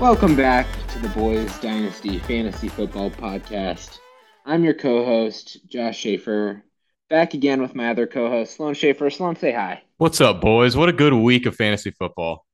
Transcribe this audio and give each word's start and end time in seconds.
Welcome 0.00 0.36
back 0.36 0.68
to 0.90 0.98
the 1.00 1.08
Boys 1.08 1.58
Dynasty 1.58 2.20
Fantasy 2.20 2.68
Football 2.68 3.10
Podcast. 3.10 3.98
I'm 4.46 4.62
your 4.62 4.74
co-host, 4.74 5.66
Josh 5.66 5.98
Schaefer, 5.98 6.62
back 7.10 7.34
again 7.34 7.60
with 7.60 7.74
my 7.74 7.90
other 7.90 8.06
co-host, 8.06 8.54
Sloan 8.54 8.74
Schaefer. 8.74 9.10
Sloan, 9.10 9.34
say 9.34 9.50
hi. 9.50 9.82
What's 9.96 10.20
up, 10.20 10.40
boys? 10.40 10.76
What 10.76 10.88
a 10.88 10.92
good 10.92 11.14
week 11.14 11.46
of 11.46 11.56
fantasy 11.56 11.90
football. 11.90 12.46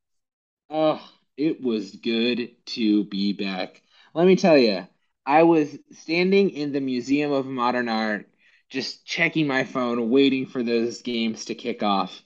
Oh, 0.70 1.06
it 1.36 1.60
was 1.60 1.94
good 1.96 2.48
to 2.64 3.04
be 3.04 3.34
back. 3.34 3.82
Let 4.14 4.26
me 4.26 4.36
tell 4.36 4.56
you, 4.56 4.88
I 5.26 5.42
was 5.42 5.68
standing 5.92 6.48
in 6.48 6.72
the 6.72 6.80
Museum 6.80 7.30
of 7.30 7.44
Modern 7.44 7.90
Art, 7.90 8.26
just 8.70 9.04
checking 9.04 9.46
my 9.46 9.64
phone, 9.64 10.08
waiting 10.08 10.46
for 10.46 10.62
those 10.62 11.02
games 11.02 11.44
to 11.44 11.54
kick 11.54 11.82
off. 11.82 12.22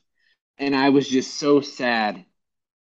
And 0.59 0.77
I 0.77 0.91
was 0.91 1.09
just 1.09 1.35
so 1.35 1.61
sad. 1.61 2.25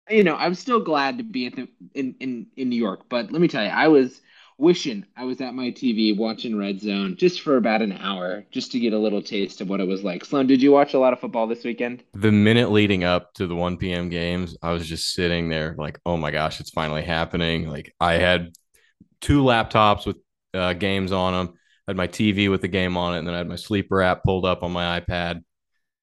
You 0.09 0.23
know, 0.23 0.37
I'm 0.37 0.55
still 0.55 0.81
glad 0.81 1.19
to 1.19 1.25
be 1.25 1.49
the, 1.49 1.69
in, 1.95 2.15
in, 2.21 2.47
in 2.57 2.69
New 2.69 2.77
York, 2.77 3.09
but 3.09 3.33
let 3.33 3.41
me 3.41 3.49
tell 3.49 3.65
you, 3.65 3.71
I 3.71 3.89
was 3.89 4.21
wishing 4.59 5.05
I 5.17 5.25
was 5.25 5.41
at 5.41 5.55
my 5.55 5.71
TV 5.71 6.17
watching 6.17 6.57
Red 6.57 6.81
Zone 6.81 7.17
just 7.17 7.43
for 7.43 7.57
about 7.57 7.83
an 7.83 7.93
hour, 7.93 8.45
just 8.51 8.73
to 8.73 8.81
get 8.81 8.93
a 8.93 8.99
little 8.99 9.23
taste 9.23 9.61
of 9.61 9.69
what 9.69 9.81
it 9.81 9.87
was 9.87 10.03
like. 10.03 10.25
Sloan, 10.25 10.47
did 10.47 10.63
you 10.63 10.73
watch 10.73 10.95
a 10.95 10.99
lot 10.99 11.13
of 11.13 11.21
football 11.21 11.47
this 11.47 11.65
weekend? 11.65 12.05
The 12.15 12.33
minute 12.33 12.71
leading 12.71 13.05
up 13.05 13.35
to 13.35 13.47
the 13.47 13.55
1 13.55 13.77
p.m. 13.77 14.09
games, 14.09 14.57
I 14.63 14.73
was 14.73 14.89
just 14.89 15.13
sitting 15.13 15.49
there 15.49 15.75
like, 15.79 15.99
oh 16.07 16.17
my 16.17 16.31
gosh, 16.31 16.61
it's 16.61 16.71
finally 16.71 17.03
happening. 17.03 17.69
Like 17.69 17.95
I 18.01 18.15
had 18.15 18.53
two 19.21 19.43
laptops 19.43 20.07
with 20.07 20.17
uh, 20.55 20.73
games 20.73 21.13
on 21.13 21.33
them. 21.33 21.55
I 21.87 21.91
had 21.91 21.97
my 21.97 22.09
TV 22.09 22.51
with 22.51 22.63
the 22.63 22.69
game 22.69 22.97
on 22.97 23.15
it, 23.15 23.19
and 23.19 23.29
then 23.29 23.35
I 23.35 23.39
had 23.39 23.49
my 23.49 23.57
sleeper 23.57 24.03
app 24.03 24.25
pulled 24.25 24.45
up 24.45 24.63
on 24.63 24.73
my 24.73 25.01
iPad. 25.01 25.43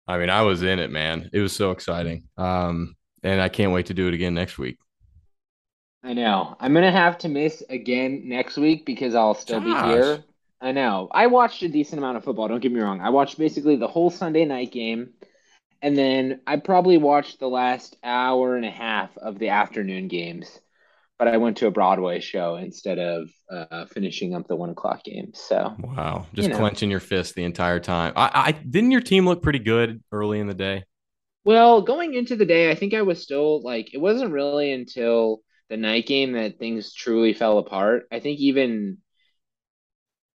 I 0.08 0.18
mean, 0.18 0.30
I 0.30 0.42
was 0.42 0.62
in 0.64 0.80
it, 0.80 0.92
man. 0.92 1.30
It 1.34 1.40
was 1.40 1.54
so 1.54 1.72
exciting. 1.72 2.24
Um, 2.38 2.96
and 3.24 3.42
I 3.42 3.50
can't 3.50 3.72
wait 3.72 3.88
to 3.88 3.94
do 3.94 4.08
it 4.08 4.14
again 4.14 4.34
next 4.34 4.58
week. 4.58 4.78
I 6.04 6.14
know. 6.14 6.56
I'm 6.60 6.74
gonna 6.74 6.92
have 6.92 7.18
to 7.20 7.30
miss 7.30 7.64
again 7.70 8.24
next 8.26 8.58
week 8.58 8.86
because 8.86 9.16
I'll 9.16 9.36
still 9.36 9.62
be 9.62 9.74
here. 9.74 10.24
I 10.60 10.72
know. 10.72 11.08
I 11.12 11.28
watched 11.28 11.62
a 11.64 11.70
decent 11.70 12.00
amount 12.00 12.18
of 12.18 12.24
football. 12.24 12.48
Don't 12.48 12.62
get 12.62 12.72
me 12.72 12.80
wrong. 12.80 13.02
I 13.02 13.10
watched 13.10 13.38
basically 13.38 13.76
the 13.78 13.88
whole 13.88 14.10
Sunday 14.10 14.46
night 14.46 14.72
game, 14.72 15.12
and 15.82 15.98
then 15.98 16.42
I 16.48 16.58
probably 16.58 16.98
watched 16.98 17.40
the 17.40 17.48
last 17.50 17.98
hour 18.04 18.56
and 18.56 18.66
a 18.66 18.72
half 18.72 19.18
of 19.18 19.40
the 19.40 19.50
afternoon 19.50 20.08
games. 20.08 20.60
But 21.20 21.28
I 21.28 21.38
went 21.38 21.58
to 21.58 21.68
a 21.68 21.72
Broadway 21.72 22.20
show 22.20 22.56
instead 22.56 23.00
of 23.00 23.30
uh, 23.50 23.86
finishing 23.86 24.34
up 24.34 24.48
the 24.48 24.56
one 24.56 24.72
o'clock 24.72 25.04
game. 25.06 25.32
So 25.34 25.74
Wow, 25.80 26.26
just 26.34 26.48
You 26.48 26.54
know. 26.54 26.60
clenching 26.60 26.90
your 26.90 27.00
fist 27.00 27.36
the 27.36 27.44
entire 27.44 27.80
time. 27.80 28.14
I, 28.16 28.30
I 28.34 28.52
didn't 28.52 28.92
your 28.92 29.00
team 29.00 29.26
look 29.26 29.42
pretty 29.42 29.60
good 29.60 30.02
early 30.12 30.40
in 30.40 30.48
the 30.48 30.54
day. 30.54 30.84
Well, 31.46 31.82
going 31.82 32.14
into 32.14 32.36
the 32.36 32.46
day, 32.46 32.72
I 32.72 32.76
think 32.76 32.94
I 32.94 33.02
was 33.02 33.22
still 33.22 33.62
like, 33.62 33.94
it 33.94 33.98
wasn't 33.98 34.32
really 34.32 34.72
until 34.72 35.42
the 35.70 35.78
night 35.78 36.06
game 36.06 36.34
that 36.34 36.58
things 36.58 36.94
truly 36.94 37.34
fell 37.34 37.58
apart. 37.58 38.08
I 38.12 38.20
think 38.20 38.40
even 38.40 39.00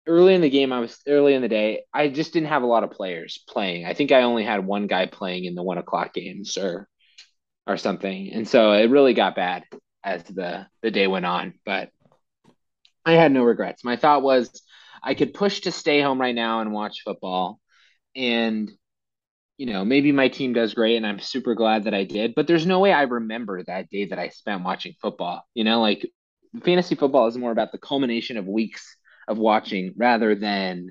early 0.05 0.33
in 0.33 0.41
the 0.41 0.49
game, 0.49 0.73
I 0.73 0.79
was 0.79 0.97
early 1.07 1.33
in 1.33 1.41
the 1.41 1.47
day, 1.47 1.83
I 1.93 2.07
just 2.09 2.33
didn't 2.33 2.49
have 2.49 2.63
a 2.63 2.67
lot 2.67 2.83
of 2.83 2.91
players 2.91 3.43
playing. 3.47 3.85
I 3.85 3.93
think 3.93 4.11
I 4.11 4.23
only 4.23 4.43
had 4.43 4.65
one 4.65 4.87
guy 4.87 5.05
playing 5.05 5.45
in 5.45 5.55
the 5.55 5.63
one 5.63 5.77
o'clock 5.77 6.13
games 6.13 6.57
or 6.57 6.87
or 7.65 7.77
something. 7.77 8.31
And 8.31 8.47
so 8.47 8.71
it 8.71 8.89
really 8.89 9.13
got 9.13 9.35
bad 9.35 9.63
as 10.03 10.23
the 10.23 10.67
the 10.81 10.91
day 10.91 11.07
went 11.07 11.25
on. 11.25 11.53
But 11.65 11.89
I 13.05 13.13
had 13.13 13.31
no 13.31 13.43
regrets. 13.43 13.83
My 13.83 13.97
thought 13.97 14.23
was 14.23 14.49
I 15.03 15.13
could 15.13 15.33
push 15.33 15.61
to 15.61 15.71
stay 15.71 16.01
home 16.01 16.19
right 16.19 16.35
now 16.35 16.61
and 16.61 16.73
watch 16.73 17.01
football. 17.03 17.59
And 18.15 18.71
you 19.57 19.65
know, 19.65 19.83
maybe 19.85 20.11
my 20.11 20.27
team 20.29 20.53
does 20.53 20.73
great 20.73 20.97
and 20.97 21.05
I'm 21.07 21.19
super 21.19 21.55
glad 21.55 21.85
that 21.85 21.93
I 21.93 22.03
did, 22.03 22.35
but 22.35 22.47
there's 22.47 22.65
no 22.65 22.79
way 22.79 22.93
I 22.93 23.03
remember 23.03 23.63
that 23.63 23.89
day 23.89 24.05
that 24.05 24.19
I 24.19 24.29
spent 24.29 24.63
watching 24.63 24.93
football. 25.01 25.43
You 25.55 25.63
know, 25.63 25.81
like 25.81 26.05
fantasy 26.63 26.95
football 26.95 27.27
is 27.27 27.37
more 27.37 27.51
about 27.51 27.71
the 27.71 27.77
culmination 27.79 28.37
of 28.37 28.47
weeks 28.47 28.97
of 29.27 29.37
watching 29.37 29.93
rather 29.97 30.35
than, 30.35 30.89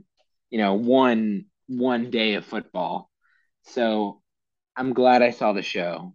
you 0.51 0.59
know, 0.59 0.75
one 0.75 1.47
one 1.69 2.11
day 2.11 2.35
of 2.35 2.45
football. 2.45 3.11
So 3.65 4.23
I'm 4.77 4.95
glad 4.95 5.23
I 5.23 5.31
saw 5.31 5.53
the 5.53 5.63
show. 5.63 6.15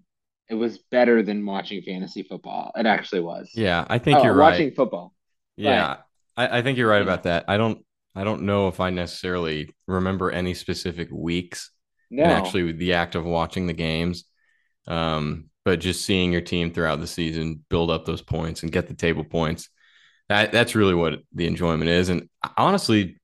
It 0.49 0.55
was 0.55 0.79
better 0.79 1.23
than 1.23 1.45
watching 1.45 1.81
fantasy 1.83 2.23
football. 2.23 2.71
It 2.75 2.85
actually 2.85 3.21
was. 3.21 3.51
Yeah, 3.53 3.85
I 3.89 3.97
think 3.99 4.23
Oh, 4.23 4.23
you're 4.23 4.35
right. 4.35 4.65
watching 4.65 4.71
football. 4.73 5.13
Yeah, 5.57 5.97
I, 6.37 6.59
I 6.59 6.61
think 6.63 6.77
you're 6.77 6.89
right 6.89 7.01
Yeah. 7.01 7.03
about 7.03 7.23
that. 7.23 7.45
I 7.47 7.57
don't 7.57 7.85
I 8.15 8.23
don't 8.23 8.43
know 8.43 8.67
if 8.69 8.79
I 8.81 8.89
necessarily 8.91 9.75
remember 9.87 10.31
any 10.31 10.53
specific 10.55 11.09
weeks 11.11 11.71
No. 12.11 12.23
and 12.23 12.31
actually 12.31 12.71
the 12.73 12.93
act 12.93 13.15
of 13.15 13.25
watching 13.25 13.67
the 13.67 13.73
games. 13.73 14.25
Um, 14.87 15.49
but 15.65 15.79
just 15.79 16.05
seeing 16.05 16.31
your 16.31 16.41
team 16.41 16.71
throughout 16.71 16.99
the 16.99 17.07
season 17.07 17.63
build 17.69 17.91
up 17.91 18.05
those 18.05 18.21
points 18.21 18.63
and 18.63 18.71
get 18.71 18.87
the 18.87 18.93
table 18.93 19.23
points. 19.23 19.69
That 20.29 20.51
that's 20.51 20.75
really 20.75 20.95
what 20.95 21.19
the 21.33 21.47
enjoyment 21.47 21.89
is. 21.89 22.09
And 22.09 22.29
honestly, 22.57 23.19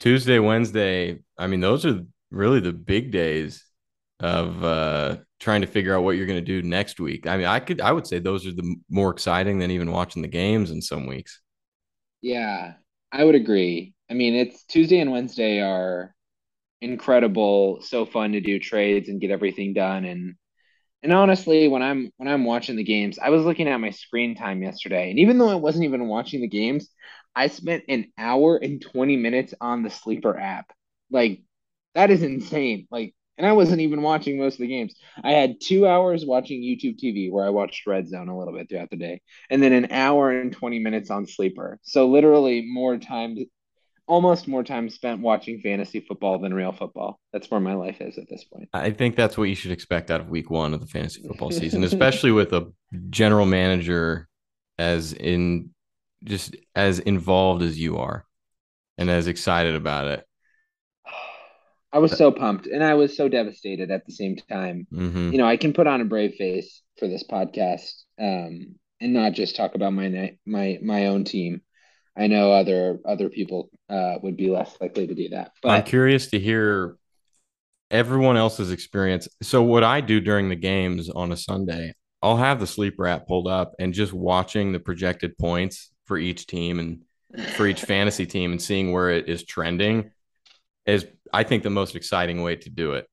Tuesday, 0.00 0.38
Wednesday, 0.38 1.20
I 1.38 1.46
mean, 1.46 1.60
those 1.60 1.86
are 1.86 2.00
really 2.30 2.60
the 2.60 2.72
big 2.72 3.10
days 3.12 3.64
of 4.20 4.64
uh 4.64 5.18
trying 5.40 5.60
to 5.62 5.66
figure 5.66 5.94
out 5.94 6.04
what 6.04 6.12
you're 6.16 6.26
going 6.26 6.42
to 6.42 6.62
do 6.62 6.66
next 6.66 7.00
week. 7.00 7.26
I 7.26 7.36
mean, 7.36 7.46
I 7.46 7.60
could 7.60 7.80
I 7.80 7.92
would 7.92 8.06
say 8.06 8.18
those 8.18 8.46
are 8.46 8.52
the 8.52 8.76
more 8.88 9.10
exciting 9.10 9.58
than 9.58 9.70
even 9.70 9.92
watching 9.92 10.22
the 10.22 10.28
games 10.28 10.70
in 10.70 10.80
some 10.80 11.06
weeks. 11.06 11.40
Yeah, 12.22 12.74
I 13.12 13.24
would 13.24 13.34
agree. 13.34 13.94
I 14.10 14.14
mean, 14.14 14.34
it's 14.34 14.64
Tuesday 14.64 15.00
and 15.00 15.10
Wednesday 15.12 15.60
are 15.60 16.14
incredible, 16.84 17.80
so 17.82 18.06
fun 18.06 18.32
to 18.32 18.40
do 18.40 18.58
trades 18.58 19.08
and 19.08 19.20
get 19.20 19.30
everything 19.30 19.74
done 19.74 20.04
and 20.04 20.36
and 21.02 21.12
honestly, 21.12 21.68
when 21.68 21.82
I'm 21.82 22.10
when 22.16 22.28
I'm 22.28 22.44
watching 22.44 22.76
the 22.76 22.84
games, 22.84 23.18
I 23.18 23.30
was 23.30 23.44
looking 23.44 23.68
at 23.68 23.80
my 23.80 23.90
screen 23.90 24.34
time 24.34 24.62
yesterday, 24.62 25.10
and 25.10 25.18
even 25.18 25.38
though 25.38 25.50
I 25.50 25.56
wasn't 25.56 25.84
even 25.84 26.08
watching 26.08 26.40
the 26.40 26.48
games, 26.48 26.88
I 27.36 27.48
spent 27.48 27.84
an 27.88 28.06
hour 28.18 28.56
and 28.56 28.80
20 28.80 29.16
minutes 29.16 29.54
on 29.60 29.82
the 29.82 29.90
Sleeper 29.90 30.38
app. 30.38 30.72
Like 31.10 31.42
that 31.94 32.10
is 32.10 32.22
insane. 32.22 32.86
Like 32.90 33.14
and 33.36 33.46
I 33.46 33.52
wasn't 33.52 33.80
even 33.80 34.02
watching 34.02 34.38
most 34.38 34.54
of 34.54 34.60
the 34.60 34.68
games. 34.68 34.94
I 35.22 35.32
had 35.32 35.60
2 35.60 35.86
hours 35.86 36.24
watching 36.24 36.62
YouTube 36.62 36.98
TV 36.98 37.30
where 37.30 37.44
I 37.44 37.50
watched 37.50 37.86
Red 37.86 38.08
Zone 38.08 38.28
a 38.28 38.38
little 38.38 38.54
bit 38.54 38.68
throughout 38.68 38.90
the 38.90 38.96
day, 38.96 39.20
and 39.50 39.62
then 39.62 39.72
an 39.72 39.90
hour 39.90 40.30
and 40.30 40.52
20 40.52 40.78
minutes 40.78 41.10
on 41.10 41.26
Sleeper. 41.26 41.78
So 41.82 42.08
literally 42.08 42.62
more 42.66 42.96
time 42.98 43.36
almost 44.06 44.48
more 44.48 44.62
time 44.64 44.88
spent 44.90 45.20
watching 45.20 45.60
fantasy 45.60 46.00
football 46.00 46.38
than 46.38 46.54
real 46.54 46.72
football. 46.72 47.20
That's 47.32 47.50
where 47.50 47.60
my 47.60 47.74
life 47.74 48.00
is 48.00 48.18
at 48.18 48.28
this 48.28 48.44
point. 48.44 48.68
I 48.72 48.90
think 48.90 49.16
that's 49.16 49.38
what 49.38 49.44
you 49.44 49.54
should 49.54 49.70
expect 49.70 50.10
out 50.10 50.20
of 50.20 50.28
week 50.28 50.50
one 50.50 50.74
of 50.74 50.80
the 50.80 50.86
fantasy 50.86 51.20
football 51.26 51.50
season, 51.52 51.84
especially 51.84 52.32
with 52.32 52.52
a 52.52 52.72
general 53.10 53.46
manager 53.46 54.28
as 54.78 55.12
in 55.12 55.70
just 56.24 56.56
as 56.74 56.98
involved 56.98 57.62
as 57.62 57.78
you 57.78 57.98
are 57.98 58.26
and 58.98 59.10
as 59.10 59.26
excited 59.26 59.74
about 59.74 60.08
it. 60.08 60.26
I 61.92 61.98
was 61.98 62.16
so 62.16 62.30
pumped 62.32 62.66
and 62.66 62.82
I 62.82 62.94
was 62.94 63.16
so 63.16 63.28
devastated 63.28 63.90
at 63.90 64.04
the 64.06 64.12
same 64.12 64.36
time. 64.36 64.86
hmm 64.90 65.30
You 65.30 65.38
know, 65.38 65.46
I 65.46 65.56
can 65.56 65.72
put 65.72 65.86
on 65.86 66.00
a 66.00 66.04
brave 66.04 66.34
face 66.34 66.82
for 66.98 67.06
this 67.08 67.22
podcast 67.24 67.92
um, 68.18 68.74
and 69.00 69.12
not 69.12 69.32
just 69.32 69.56
talk 69.56 69.74
about 69.74 69.92
my 69.92 70.36
my 70.44 70.78
my 70.82 71.06
own 71.06 71.24
team. 71.24 71.62
I 72.16 72.26
know 72.28 72.52
other 72.52 73.00
other 73.04 73.28
people 73.28 73.70
uh, 73.88 74.16
would 74.22 74.36
be 74.36 74.48
less 74.50 74.76
likely 74.80 75.06
to 75.06 75.14
do 75.14 75.30
that, 75.30 75.52
But 75.62 75.70
I'm 75.70 75.82
curious 75.84 76.28
to 76.28 76.38
hear 76.38 76.96
everyone 77.90 78.36
else's 78.36 78.70
experience. 78.70 79.28
So, 79.42 79.62
what 79.62 79.84
I 79.84 80.00
do 80.00 80.20
during 80.20 80.48
the 80.48 80.56
games 80.56 81.10
on 81.10 81.32
a 81.32 81.36
Sunday, 81.36 81.94
I'll 82.22 82.36
have 82.36 82.60
the 82.60 82.66
sleeper 82.66 83.06
app 83.06 83.26
pulled 83.26 83.48
up 83.48 83.74
and 83.78 83.92
just 83.92 84.12
watching 84.12 84.72
the 84.72 84.80
projected 84.80 85.36
points 85.38 85.90
for 86.06 86.16
each 86.16 86.46
team 86.46 86.78
and 86.78 87.02
for 87.54 87.66
each 87.66 87.82
fantasy 87.82 88.26
team 88.26 88.52
and 88.52 88.62
seeing 88.62 88.92
where 88.92 89.10
it 89.10 89.28
is 89.28 89.44
trending 89.44 90.10
is, 90.86 91.06
I 91.32 91.42
think, 91.42 91.62
the 91.62 91.70
most 91.70 91.96
exciting 91.96 92.42
way 92.42 92.56
to 92.56 92.70
do 92.70 92.92
it. 92.92 93.06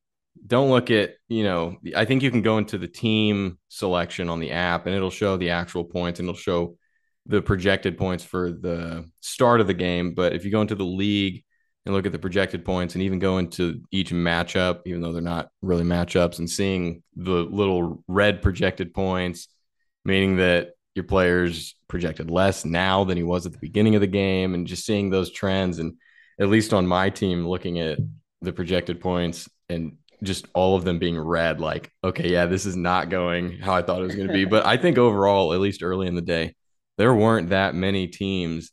Don't 0.45 0.69
look 0.69 0.92
at, 0.92 1.15
you 1.27 1.44
know, 1.44 1.77
I 1.95 2.06
think 2.06 2.24
you 2.24 2.31
can 2.31 2.42
go 2.42 2.57
into 2.57 2.77
the 2.77 2.88
team 2.88 3.57
selection 3.69 4.30
on 4.30 4.39
the 4.39 4.51
app 4.51 4.86
and 4.86 4.95
it'll 4.95 5.09
show 5.09 5.38
the 5.38 5.51
actual 5.51 5.83
points 5.83 6.19
and 6.19 6.27
it'll 6.30 6.39
show 6.39 6.77
the 7.25 7.41
projected 7.41 7.97
points 7.97 8.23
for 8.23 8.51
the 8.51 9.09
start 9.21 9.62
of 9.62 9.68
the 9.68 9.73
game. 9.73 10.13
But 10.13 10.33
if 10.33 10.45
you 10.45 10.51
go 10.51 10.62
into 10.62 10.75
the 10.75 10.83
league 10.83 11.44
and 11.85 11.94
look 11.95 12.06
at 12.06 12.12
the 12.12 12.19
projected 12.19 12.65
points 12.65 12.95
and 12.95 13.03
even 13.03 13.19
go 13.19 13.38
into 13.38 13.81
each 13.91 14.12
matchup, 14.12 14.81
even 14.85 15.01
though 15.01 15.13
they're 15.13 15.21
not 15.21 15.50
really 15.62 15.83
matchups, 15.83 16.39
and 16.39 16.50
seeing 16.50 17.03
the 17.15 17.31
little 17.31 18.03
red 18.07 18.41
projected 18.41 18.94
points, 18.94 19.47
meaning 20.06 20.38
that 20.38 20.71
your 20.95 21.06
player's 21.06 21.75
projected 21.88 22.29
less 22.29 22.65
now 22.65 23.03
than 23.03 23.18
he 23.18 23.24
was 23.24 23.45
at 23.45 23.51
the 23.51 23.57
beginning 23.59 23.95
of 23.95 24.01
the 24.01 24.07
game, 24.07 24.53
and 24.53 24.67
just 24.67 24.85
seeing 24.85 25.09
those 25.09 25.31
trends. 25.31 25.79
And 25.79 25.94
at 26.39 26.50
least 26.50 26.74
on 26.74 26.88
my 26.88 27.09
team, 27.09 27.47
looking 27.47 27.79
at 27.79 28.00
the 28.41 28.51
projected 28.51 29.00
points 29.00 29.47
and 29.69 29.97
just 30.24 30.45
all 30.53 30.75
of 30.75 30.83
them 30.83 31.00
being 31.00 31.19
red, 31.19 31.59
like, 31.59 31.91
okay, 32.03 32.31
yeah, 32.31 32.45
this 32.45 32.65
is 32.65 32.75
not 32.75 33.09
going 33.09 33.57
how 33.59 33.74
I 33.74 33.81
thought 33.81 34.01
it 34.01 34.06
was 34.06 34.15
going 34.15 34.27
to 34.27 34.33
be. 34.33 34.45
But 34.50 34.65
I 34.65 34.77
think 34.77 34.97
overall, 34.97 35.53
at 35.53 35.59
least 35.59 35.83
early 35.83 36.07
in 36.07 36.15
the 36.15 36.21
day, 36.21 36.56
there 36.97 37.13
weren't 37.15 37.49
that 37.49 37.75
many 37.75 38.07
teams 38.07 38.71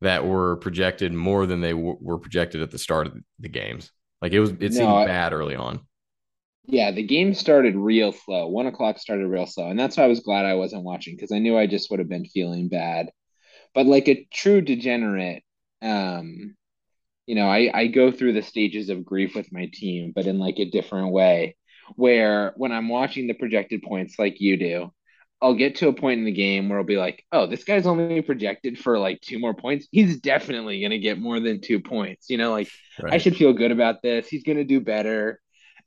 that 0.00 0.26
were 0.26 0.56
projected 0.56 1.12
more 1.12 1.46
than 1.46 1.60
they 1.60 1.72
w- 1.72 1.96
were 2.00 2.18
projected 2.18 2.62
at 2.62 2.70
the 2.70 2.78
start 2.78 3.06
of 3.06 3.16
the 3.38 3.48
games. 3.48 3.92
Like 4.22 4.32
it 4.32 4.40
was, 4.40 4.52
it 4.60 4.74
seemed 4.74 5.02
No, 5.02 5.04
bad 5.04 5.32
early 5.32 5.56
on. 5.56 5.80
Yeah, 6.66 6.90
the 6.92 7.02
game 7.02 7.34
started 7.34 7.74
real 7.74 8.12
slow. 8.12 8.46
One 8.48 8.66
o'clock 8.66 8.98
started 8.98 9.26
real 9.26 9.46
slow, 9.46 9.68
and 9.70 9.78
that's 9.78 9.96
why 9.96 10.04
I 10.04 10.08
was 10.08 10.20
glad 10.20 10.44
I 10.44 10.54
wasn't 10.54 10.84
watching 10.84 11.16
because 11.16 11.32
I 11.32 11.38
knew 11.38 11.56
I 11.58 11.66
just 11.66 11.90
would 11.90 11.98
have 11.98 12.08
been 12.08 12.26
feeling 12.26 12.68
bad. 12.68 13.10
But 13.74 13.86
like 13.86 14.08
a 14.08 14.26
true 14.32 14.60
degenerate, 14.62 15.44
um, 15.82 16.56
you 17.26 17.36
know, 17.36 17.48
I, 17.48 17.70
I 17.74 17.88
go 17.88 18.12
through 18.12 18.34
the 18.34 18.42
stages 18.42 18.90
of 18.90 19.04
grief 19.04 19.34
with 19.36 19.52
my 19.52 19.70
team, 19.72 20.12
but 20.14 20.26
in 20.26 20.38
like 20.38 20.58
a 20.58 20.70
different 20.70 21.12
way, 21.12 21.56
where 21.96 22.54
when 22.56 22.72
I'm 22.72 22.88
watching 22.88 23.26
the 23.28 23.34
projected 23.34 23.82
points 23.82 24.18
like 24.18 24.40
you 24.40 24.56
do, 24.58 24.92
I'll 25.42 25.54
get 25.54 25.76
to 25.76 25.88
a 25.88 25.92
point 25.92 26.18
in 26.18 26.26
the 26.26 26.32
game 26.32 26.68
where 26.68 26.78
I'll 26.78 26.84
be 26.84 26.98
like, 26.98 27.24
oh, 27.32 27.46
this 27.46 27.64
guy's 27.64 27.86
only 27.86 28.20
projected 28.20 28.78
for 28.78 28.98
like 28.98 29.20
two 29.22 29.38
more 29.38 29.54
points. 29.54 29.88
He's 29.90 30.20
definitely 30.20 30.80
going 30.80 30.90
to 30.90 30.98
get 30.98 31.18
more 31.18 31.40
than 31.40 31.60
two 31.60 31.80
points. 31.80 32.28
You 32.28 32.36
know, 32.36 32.50
like 32.50 32.68
right. 33.00 33.14
I 33.14 33.18
should 33.18 33.36
feel 33.36 33.52
good 33.54 33.72
about 33.72 34.02
this. 34.02 34.28
He's 34.28 34.44
going 34.44 34.58
to 34.58 34.64
do 34.64 34.80
better. 34.80 35.40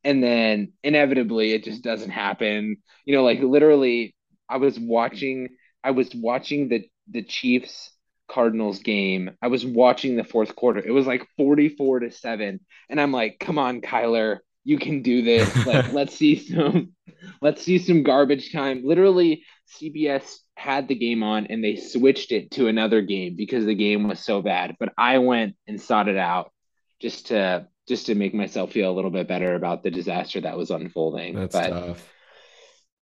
And 0.03 0.23
then 0.23 0.73
inevitably 0.83 1.53
it 1.53 1.63
just 1.63 1.83
doesn't 1.83 2.09
happen. 2.09 2.77
You 3.05 3.15
know, 3.15 3.23
like 3.23 3.39
literally, 3.39 4.15
I 4.49 4.57
was 4.57 4.79
watching, 4.79 5.49
I 5.83 5.91
was 5.91 6.13
watching 6.15 6.69
the 6.69 6.87
the 7.09 7.23
Chiefs 7.23 7.91
Cardinals 8.27 8.79
game. 8.79 9.31
I 9.41 9.47
was 9.47 9.65
watching 9.65 10.15
the 10.15 10.23
fourth 10.23 10.55
quarter. 10.55 10.79
It 10.79 10.91
was 10.91 11.05
like 11.05 11.27
44 11.37 11.99
to 11.99 12.11
7. 12.11 12.59
And 12.89 13.01
I'm 13.01 13.11
like, 13.11 13.37
come 13.39 13.59
on, 13.59 13.81
Kyler, 13.81 14.39
you 14.63 14.77
can 14.77 15.01
do 15.01 15.21
this. 15.21 15.65
Like, 15.65 15.91
let's 15.93 16.15
see 16.15 16.35
some 16.35 16.93
let's 17.41 17.61
see 17.61 17.79
some 17.79 18.03
garbage 18.03 18.51
time. 18.51 18.81
Literally, 18.83 19.43
CBS 19.79 20.37
had 20.55 20.87
the 20.87 20.95
game 20.95 21.23
on 21.23 21.47
and 21.47 21.63
they 21.63 21.75
switched 21.75 22.31
it 22.31 22.51
to 22.51 22.67
another 22.67 23.01
game 23.01 23.35
because 23.35 23.65
the 23.65 23.75
game 23.75 24.07
was 24.07 24.19
so 24.19 24.41
bad. 24.41 24.75
But 24.79 24.93
I 24.97 25.17
went 25.19 25.55
and 25.67 25.81
sought 25.81 26.07
it 26.07 26.17
out 26.17 26.51
just 26.99 27.27
to 27.27 27.67
just 27.87 28.05
to 28.05 28.15
make 28.15 28.33
myself 28.33 28.71
feel 28.71 28.89
a 28.89 28.95
little 28.95 29.11
bit 29.11 29.27
better 29.27 29.55
about 29.55 29.83
the 29.83 29.91
disaster 29.91 30.39
that 30.41 30.57
was 30.57 30.71
unfolding. 30.71 31.35
That's 31.35 31.55
but, 31.55 31.69
tough. 31.69 32.09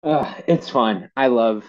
Uh, 0.01 0.33
it's 0.47 0.69
fun. 0.69 1.11
I 1.15 1.27
love 1.27 1.65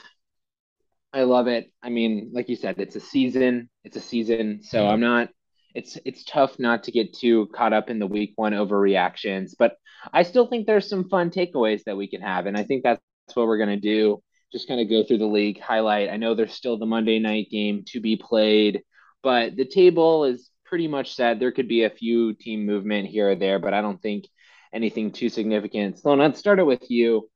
I 1.12 1.24
love 1.24 1.48
it. 1.48 1.72
I 1.82 1.90
mean, 1.90 2.30
like 2.32 2.48
you 2.48 2.54
said, 2.54 2.76
it's 2.78 2.94
a 2.94 3.00
season. 3.00 3.68
It's 3.82 3.96
a 3.96 4.00
season. 4.00 4.60
So 4.62 4.86
I'm 4.86 5.00
not 5.00 5.30
it's 5.74 5.98
it's 6.04 6.24
tough 6.24 6.58
not 6.58 6.84
to 6.84 6.92
get 6.92 7.14
too 7.14 7.46
caught 7.54 7.72
up 7.72 7.90
in 7.90 7.98
the 7.98 8.06
week 8.06 8.32
one 8.36 8.52
overreactions, 8.52 9.54
but 9.58 9.76
I 10.12 10.22
still 10.22 10.46
think 10.46 10.66
there's 10.66 10.88
some 10.88 11.08
fun 11.08 11.30
takeaways 11.30 11.84
that 11.84 11.96
we 11.96 12.08
can 12.08 12.20
have. 12.22 12.46
And 12.46 12.56
I 12.56 12.64
think 12.64 12.82
that's 12.82 13.00
what 13.34 13.46
we're 13.46 13.58
gonna 13.58 13.76
do. 13.76 14.22
Just 14.52 14.68
kind 14.68 14.80
of 14.80 14.88
go 14.90 15.04
through 15.04 15.18
the 15.18 15.26
league, 15.26 15.60
highlight. 15.60 16.10
I 16.10 16.16
know 16.16 16.34
there's 16.34 16.54
still 16.54 16.78
the 16.78 16.86
Monday 16.86 17.18
night 17.18 17.48
game 17.50 17.84
to 17.88 18.00
be 18.00 18.16
played, 18.16 18.82
but 19.22 19.56
the 19.56 19.64
table 19.64 20.24
is 20.24 20.50
pretty 20.64 20.88
much 20.88 21.14
set. 21.14 21.38
There 21.38 21.52
could 21.52 21.68
be 21.68 21.84
a 21.84 21.90
few 21.90 22.34
team 22.34 22.66
movement 22.66 23.08
here 23.08 23.30
or 23.30 23.34
there, 23.36 23.58
but 23.58 23.74
I 23.74 23.82
don't 23.82 24.00
think 24.00 24.26
anything 24.72 25.12
too 25.12 25.28
significant. 25.28 25.98
So 25.98 26.14
let's 26.14 26.38
start 26.38 26.58
it 26.58 26.66
with 26.66 26.90
you. 26.90 27.28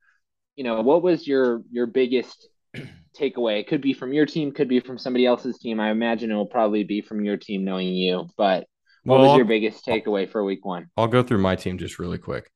You 0.55 0.63
know, 0.63 0.81
what 0.81 1.03
was 1.03 1.27
your 1.27 1.61
your 1.71 1.85
biggest 1.85 2.47
takeaway. 3.17 3.59
It 3.59 3.67
could 3.67 3.81
be 3.81 3.93
from 3.93 4.13
your 4.13 4.25
team, 4.25 4.51
could 4.51 4.69
be 4.69 4.79
from 4.79 4.97
somebody 4.97 5.25
else's 5.25 5.57
team. 5.57 5.79
I 5.79 5.91
imagine 5.91 6.31
it 6.31 6.35
will 6.35 6.45
probably 6.45 6.83
be 6.83 7.01
from 7.01 7.23
your 7.23 7.37
team, 7.37 7.63
knowing 7.63 7.87
you. 7.87 8.27
But 8.37 8.67
what 9.03 9.19
well, 9.19 9.29
was 9.29 9.37
your 9.37 9.45
biggest 9.45 9.85
takeaway 9.85 10.29
for 10.29 10.43
week 10.43 10.65
one? 10.65 10.87
I'll 10.97 11.07
go 11.07 11.23
through 11.23 11.39
my 11.39 11.55
team 11.55 11.77
just 11.77 11.99
really 11.99 12.17
quick. 12.17 12.49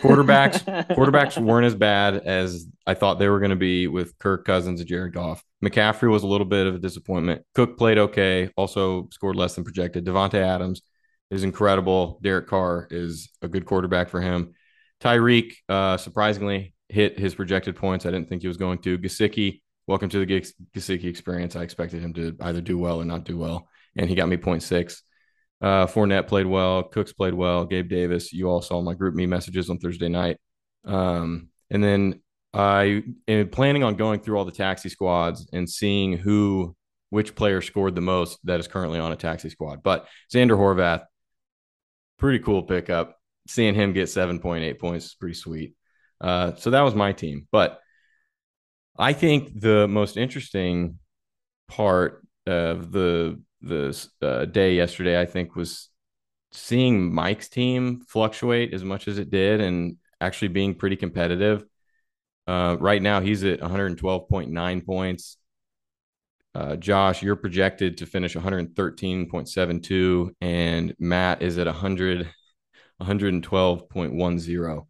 Quarterbacks, 0.00 0.64
quarterbacks 0.96 1.42
weren't 1.42 1.66
as 1.66 1.74
bad 1.74 2.16
as 2.16 2.66
I 2.86 2.94
thought 2.94 3.18
they 3.18 3.28
were 3.28 3.40
going 3.40 3.50
to 3.50 3.56
be 3.56 3.88
with 3.88 4.18
Kirk 4.18 4.44
Cousins 4.44 4.80
and 4.80 4.88
Jared 4.88 5.14
Goff. 5.14 5.42
McCaffrey 5.64 6.10
was 6.10 6.22
a 6.22 6.26
little 6.26 6.44
bit 6.44 6.66
of 6.66 6.74
a 6.74 6.78
disappointment. 6.78 7.42
Cook 7.54 7.78
played 7.78 7.98
okay, 7.98 8.50
also 8.56 9.08
scored 9.12 9.36
less 9.36 9.54
than 9.54 9.64
projected. 9.64 10.04
Davante 10.04 10.34
Adams 10.34 10.82
is 11.30 11.44
incredible. 11.44 12.18
Derek 12.22 12.46
Carr 12.46 12.86
is 12.90 13.30
a 13.40 13.48
good 13.48 13.64
quarterback 13.64 14.10
for 14.10 14.20
him. 14.20 14.54
Tyreek, 15.00 15.54
uh, 15.68 15.96
surprisingly, 15.96 16.74
hit 16.88 17.18
his 17.18 17.34
projected 17.34 17.74
points. 17.74 18.04
I 18.04 18.10
didn't 18.10 18.28
think 18.28 18.42
he 18.42 18.48
was 18.48 18.58
going 18.58 18.78
to. 18.82 18.98
Gesicki 18.98 19.61
welcome 19.86 20.08
to 20.08 20.24
the 20.24 20.26
Gesicki 20.26 21.04
experience. 21.04 21.56
I 21.56 21.62
expected 21.62 22.02
him 22.02 22.12
to 22.14 22.36
either 22.40 22.60
do 22.60 22.78
well 22.78 23.00
or 23.00 23.04
not 23.04 23.24
do 23.24 23.36
well, 23.36 23.68
and 23.96 24.08
he 24.08 24.14
got 24.14 24.28
me 24.28 24.36
0.6. 24.36 25.02
Uh, 25.60 25.86
Fournette 25.86 26.26
played 26.26 26.46
well. 26.46 26.82
Cooks 26.82 27.12
played 27.12 27.34
well. 27.34 27.64
Gabe 27.64 27.88
Davis. 27.88 28.32
You 28.32 28.48
all 28.48 28.62
saw 28.62 28.82
my 28.82 28.94
GroupMe 28.94 29.28
messages 29.28 29.70
on 29.70 29.78
Thursday 29.78 30.08
night. 30.08 30.38
Um, 30.84 31.48
and 31.70 31.82
then 31.82 32.20
I 32.52 33.04
am 33.28 33.48
planning 33.48 33.84
on 33.84 33.94
going 33.94 34.20
through 34.20 34.36
all 34.38 34.44
the 34.44 34.52
taxi 34.52 34.88
squads 34.88 35.48
and 35.52 35.70
seeing 35.70 36.14
who, 36.14 36.74
which 37.10 37.34
player 37.34 37.60
scored 37.60 37.94
the 37.94 38.00
most 38.00 38.38
that 38.44 38.58
is 38.58 38.68
currently 38.68 38.98
on 38.98 39.12
a 39.12 39.16
taxi 39.16 39.50
squad. 39.50 39.82
But 39.82 40.06
Zander 40.32 40.58
Horvath, 40.58 41.04
pretty 42.18 42.40
cool 42.40 42.64
pickup. 42.64 43.16
Seeing 43.48 43.74
him 43.74 43.92
get 43.92 44.08
7.8 44.08 44.78
points 44.78 45.06
is 45.06 45.14
pretty 45.14 45.34
sweet. 45.34 45.74
Uh, 46.20 46.54
so 46.54 46.70
that 46.70 46.82
was 46.82 46.94
my 46.94 47.12
team. 47.12 47.48
But 47.50 47.80
I 48.98 49.12
think 49.12 49.60
the 49.60 49.88
most 49.88 50.16
interesting 50.16 50.98
part 51.68 52.26
of 52.46 52.92
the 52.92 53.40
the 53.62 54.08
uh, 54.20 54.44
day 54.44 54.74
yesterday, 54.74 55.20
I 55.20 55.26
think, 55.26 55.54
was 55.54 55.88
seeing 56.50 57.14
Mike's 57.14 57.48
team 57.48 58.02
fluctuate 58.08 58.74
as 58.74 58.84
much 58.84 59.08
as 59.08 59.18
it 59.18 59.30
did, 59.30 59.60
and 59.60 59.96
actually 60.20 60.48
being 60.48 60.74
pretty 60.74 60.96
competitive. 60.96 61.64
Uh, 62.46 62.76
right 62.80 63.00
now, 63.00 63.20
he's 63.20 63.44
at 63.44 63.60
112.9 63.60 64.84
points. 64.84 65.36
Uh, 66.54 66.76
Josh, 66.76 67.22
you're 67.22 67.36
projected 67.36 67.98
to 67.98 68.06
finish 68.06 68.34
113.72, 68.34 70.30
and 70.40 70.94
Matt 70.98 71.40
is 71.40 71.56
at 71.58 71.66
100, 71.66 72.30
112.10. 73.00 74.86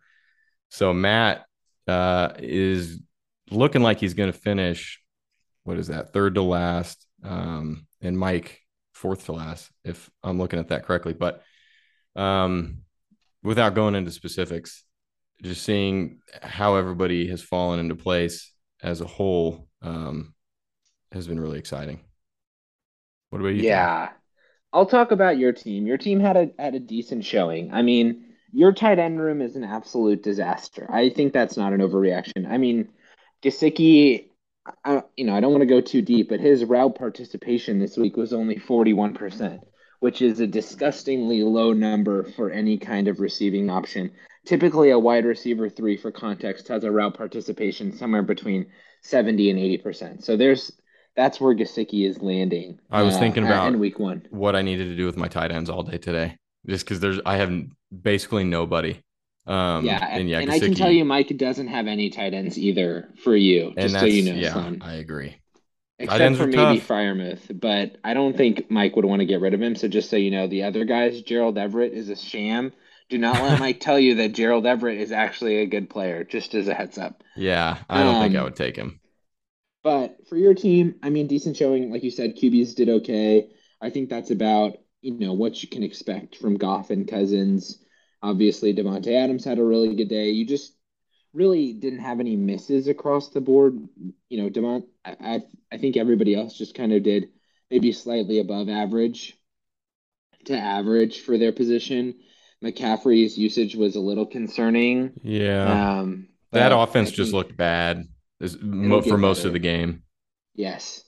So 0.71 0.93
Matt 0.93 1.45
uh, 1.87 2.31
is 2.39 3.01
looking 3.53 3.83
like 3.83 4.01
he's 4.01 4.15
going 4.15 4.33
to 4.33 4.39
finish. 4.39 5.01
What 5.65 5.79
is 5.79 5.89
that? 5.89 6.13
Third 6.13 6.35
to 6.35 6.43
last, 6.43 7.07
um, 7.23 7.87
and 8.01 8.19
Mike 8.19 8.59
fourth 8.93 9.27
to 9.27 9.33
last, 9.33 9.71
if 9.85 10.11
I'm 10.23 10.39
looking 10.39 10.59
at 10.59 10.69
that 10.69 10.85
correctly. 10.85 11.13
But 11.13 11.43
um, 12.17 12.79
without 13.43 13.75
going 13.75 13.95
into 13.95 14.11
specifics, 14.11 14.85
just 15.43 15.63
seeing 15.63 16.21
how 16.41 16.77
everybody 16.77 17.29
has 17.29 17.43
fallen 17.43 17.81
into 17.81 17.97
place 17.97 18.53
as 18.83 19.01
a 19.01 19.07
whole 19.07 19.69
um, 19.83 20.35
has 21.13 21.27
been 21.27 21.41
really 21.41 21.59
exciting. 21.59 22.01
What 23.31 23.41
about 23.41 23.55
you? 23.55 23.63
Yeah, 23.63 24.07
think? 24.07 24.19
I'll 24.73 24.87
talk 24.87 25.11
about 25.11 25.39
your 25.39 25.53
team. 25.53 25.87
Your 25.87 25.99
team 25.99 26.21
had 26.21 26.37
a 26.37 26.51
had 26.59 26.75
a 26.75 26.81
decent 26.81 27.25
showing. 27.25 27.73
I 27.73 27.83
mean, 27.83 28.25
your 28.53 28.73
tight 28.73 28.99
end 28.99 29.21
room 29.21 29.41
is 29.41 29.57
an 29.57 29.65
absolute 29.65 30.23
disaster. 30.23 30.87
I 30.91 31.09
think 31.11 31.33
that's 31.33 31.57
not 31.57 31.73
an 31.73 31.81
overreaction. 31.81 32.49
I 32.49 32.59
mean, 32.59 32.89
Gesicki, 33.43 34.29
I, 34.85 35.03
you 35.17 35.25
know, 35.25 35.35
I 35.35 35.41
don't 35.41 35.51
want 35.51 35.63
to 35.63 35.67
go 35.67 35.81
too 35.81 36.03
deep, 36.03 36.29
but 36.29 36.41
his 36.41 36.65
route 36.65 36.95
participation 36.95 37.79
this 37.79 37.97
week 37.97 38.17
was 38.17 38.33
only 38.33 38.57
41%, 38.57 39.61
which 40.01 40.23
is 40.23 40.41
a 40.41 40.47
disgustingly 40.47 41.43
low 41.43 41.73
number 41.73 42.25
for 42.25 42.51
any 42.51 42.79
kind 42.79 43.09
of 43.09 43.19
receiving 43.21 43.69
option. 43.71 44.13
Typically, 44.47 44.91
a 44.91 44.99
wide 44.99 45.25
receiver 45.25 45.69
three, 45.69 45.97
for 45.97 46.13
context, 46.13 46.69
has 46.69 46.85
a 46.85 46.91
route 46.91 47.17
participation 47.17 47.93
somewhere 47.93 48.23
between 48.23 48.67
70 49.03 49.51
and 49.51 49.59
80%. 49.59 50.23
So 50.23 50.37
there's 50.37 50.73
that's 51.15 51.41
where 51.41 51.55
Gesicki 51.55 52.09
is 52.09 52.23
landing. 52.23 52.79
I 52.91 53.03
was 53.03 53.17
uh, 53.17 53.19
thinking 53.19 53.45
about 53.45 53.69
in 53.69 53.79
week 53.79 53.99
one 53.99 54.27
what 54.31 54.57
I 54.57 54.63
needed 54.63 54.87
to 54.87 54.97
do 54.97 55.05
with 55.07 55.17
my 55.17 55.29
tight 55.29 55.53
ends 55.53 55.69
all 55.69 55.83
day 55.83 55.99
today, 55.99 56.37
just 56.67 56.85
because 56.85 57.01
there's 57.01 57.21
I 57.27 57.37
have 57.37 57.53
basically 58.01 58.45
nobody. 58.45 59.01
Um, 59.47 59.85
yeah, 59.85 60.07
and, 60.09 60.29
yeah, 60.29 60.39
and 60.39 60.51
I 60.51 60.61
can 60.61 60.75
tell 60.75 60.91
you, 60.91 61.05
Mike 61.05 61.37
doesn't 61.37 61.67
have 61.69 61.87
any 61.87 62.11
tight 62.11 62.33
ends 62.33 62.59
either 62.59 63.13
for 63.25 63.35
you. 63.35 63.73
Just 63.77 63.99
so 63.99 64.05
you 64.05 64.33
know, 64.33 64.39
yeah, 64.39 64.55
son. 64.55 64.79
I 64.83 64.95
agree. 64.95 65.37
Except 65.99 66.37
for 66.37 66.47
maybe 66.47 66.79
tough. 66.79 66.89
Freiermuth, 66.89 67.61
but 67.61 67.97
I 68.03 68.15
don't 68.15 68.37
think 68.37 68.71
Mike 68.71 68.97
would 68.97 69.05
want 69.05 69.21
to 69.21 69.27
get 69.27 69.41
rid 69.41 69.55
of 69.55 69.63
him. 69.63 69.77
So 69.77 69.89
just 69.89 70.11
so 70.11 70.17
you 70.17 70.31
know, 70.31 70.47
the 70.49 70.65
other 70.65 70.85
guys, 70.85 71.23
Gerald 71.23 71.59
Everett 71.59 71.93
is 71.93 72.09
a 72.09 72.17
sham. 72.17 72.73
Do 73.09 73.19
not 73.19 73.41
let 73.43 73.61
Mike 73.61 73.81
tell 73.81 73.99
you 73.99 74.17
that 74.17 74.33
Gerald 74.33 74.67
Everett 74.67 74.99
is 74.99 75.13
actually 75.13 75.59
a 75.59 75.67
good 75.67 75.91
player. 75.91 76.25
Just 76.25 76.55
as 76.55 76.69
a 76.69 76.75
heads 76.75 76.99
up. 76.99 77.23
Yeah, 77.37 77.79
I 77.89 78.03
don't 78.03 78.17
um, 78.17 78.23
think 78.23 78.35
I 78.35 78.39
um, 78.39 78.45
would 78.45 78.57
take 78.57 78.77
him. 78.77 79.01
But 79.83 80.29
for 80.29 80.37
your 80.37 80.55
team, 80.55 80.97
I 81.03 81.11
mean, 81.11 81.27
decent 81.27 81.57
showing. 81.57 81.91
Like 81.91 82.05
you 82.05 82.11
said, 82.11 82.37
QBs 82.37 82.75
did 82.75 82.89
okay. 82.89 83.49
I 83.81 83.91
think 83.91 84.09
that's 84.09 84.31
about 84.31 84.79
you 85.01 85.19
know 85.19 85.33
what 85.33 85.63
you 85.63 85.69
can 85.69 85.83
expect 85.83 86.37
from 86.37 86.57
Goff 86.57 86.91
and 86.91 87.09
Cousins. 87.09 87.82
Obviously, 88.23 88.75
Davante 88.75 89.13
Adams 89.13 89.45
had 89.45 89.59
a 89.59 89.65
really 89.65 89.95
good 89.95 90.09
day. 90.09 90.31
You 90.31 90.47
just 90.47 90.75
really 91.33 91.73
didn't 91.73 92.01
have 92.01 92.21
any 92.21 92.37
misses 92.37 92.89
across 92.89 93.31
the 93.31 93.41
board. 93.41 93.79
You 94.29 94.43
know, 94.43 94.51
Demont, 94.51 94.85
I, 95.05 95.17
I, 95.21 95.43
I 95.73 95.79
think 95.79 95.97
everybody 95.97 96.35
else 96.35 96.57
just 96.57 96.75
kind 96.75 96.93
of 96.93 97.03
did 97.03 97.31
maybe 97.71 97.93
slightly 97.93 98.39
above 98.39 98.69
average 98.69 99.37
to 100.45 100.57
average 100.57 101.21
for 101.21 101.39
their 101.39 101.53
position. 101.53 102.15
McCaffrey's 102.63 103.37
usage 103.37 103.75
was 103.75 103.97
a 103.97 104.01
little 104.01 104.27
concerning. 104.27 105.13
Yeah. 105.23 106.01
Um, 106.01 106.29
that 106.53 106.73
offense 106.73 107.11
just 107.11 107.33
looked 107.33 107.57
bad 107.57 108.07
for 108.39 109.19
most 109.19 109.39
better. 109.39 109.49
of 109.49 109.53
the 109.53 109.59
game. 109.59 110.03
Yes. 110.55 111.03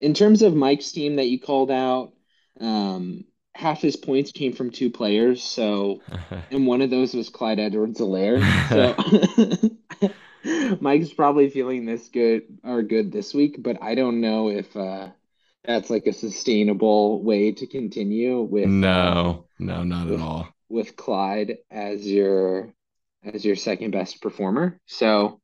In 0.00 0.12
terms 0.12 0.42
of 0.42 0.54
Mike's 0.54 0.92
team 0.92 1.16
that 1.16 1.28
you 1.28 1.40
called 1.40 1.70
out, 1.70 2.12
um, 2.60 3.24
half 3.56 3.80
his 3.80 3.96
points 3.96 4.32
came 4.32 4.52
from 4.52 4.70
two 4.70 4.90
players. 4.90 5.42
So, 5.42 6.00
and 6.50 6.66
one 6.66 6.82
of 6.82 6.90
those 6.90 7.14
was 7.14 7.28
Clyde 7.28 7.58
Edwards-Helaire. 7.58 8.36
So, 9.96 10.10
Mike's 10.80 11.12
probably 11.12 11.50
feeling 11.50 11.86
this 11.86 12.08
good 12.08 12.42
or 12.62 12.82
good 12.82 13.10
this 13.10 13.34
week, 13.34 13.56
but 13.58 13.82
I 13.82 13.94
don't 13.96 14.20
know 14.20 14.48
if 14.48 14.76
uh, 14.76 15.08
that's 15.64 15.90
like 15.90 16.06
a 16.06 16.12
sustainable 16.12 17.22
way 17.22 17.52
to 17.52 17.66
continue 17.66 18.42
with. 18.42 18.68
No, 18.68 18.88
uh, 18.88 19.42
no, 19.58 19.82
not 19.82 20.06
with, 20.06 20.20
at 20.20 20.24
all. 20.24 20.48
With 20.68 20.94
Clyde 20.96 21.56
as 21.70 22.06
your 22.06 22.72
as 23.24 23.44
your 23.44 23.56
second 23.56 23.90
best 23.90 24.22
performer. 24.22 24.78
So, 24.86 25.40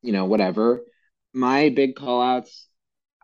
you 0.00 0.12
know, 0.12 0.24
whatever. 0.24 0.82
My 1.34 1.68
big 1.68 1.96
call 1.96 2.22
outs, 2.22 2.66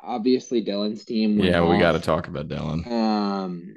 obviously 0.02 0.62
Dylan's 0.62 1.04
team. 1.06 1.38
Yeah, 1.38 1.66
we 1.66 1.78
got 1.78 1.92
to 1.92 2.00
talk 2.00 2.28
about 2.28 2.48
Dylan. 2.48 2.87
Um, 2.87 3.76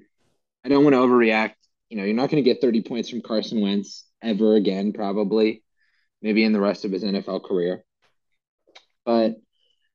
I 0.64 0.70
don't 0.70 0.84
want 0.84 0.94
to 0.94 1.00
overreact. 1.00 1.54
You 1.90 1.98
know, 1.98 2.04
you're 2.04 2.16
not 2.16 2.30
going 2.30 2.44
to 2.44 2.50
get 2.50 2.62
30 2.62 2.84
points 2.84 3.10
from 3.10 3.22
Carson 3.22 3.62
Wentz 3.62 4.06
ever 4.22 4.56
again, 4.56 4.94
probably, 4.94 5.64
maybe 6.22 6.44
in 6.44 6.54
the 6.54 6.62
rest 6.62 6.86
of 6.86 6.92
his 6.92 7.04
NFL 7.04 7.44
career. 7.44 7.84
But 9.06 9.36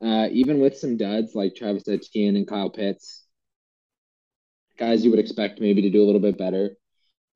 uh, 0.05 0.29
even 0.31 0.61
with 0.61 0.77
some 0.77 0.97
duds 0.97 1.35
like 1.35 1.55
Travis 1.55 1.89
Etienne 1.89 2.37
and 2.37 2.47
Kyle 2.47 2.71
Pitts, 2.71 3.25
guys 4.79 5.05
you 5.05 5.11
would 5.11 5.21
expect 5.21 5.61
maybe 5.61 5.83
to 5.83 5.91
do 5.91 6.03
a 6.03 6.07
little 6.07 6.21
bit 6.21 6.37
better. 6.37 6.77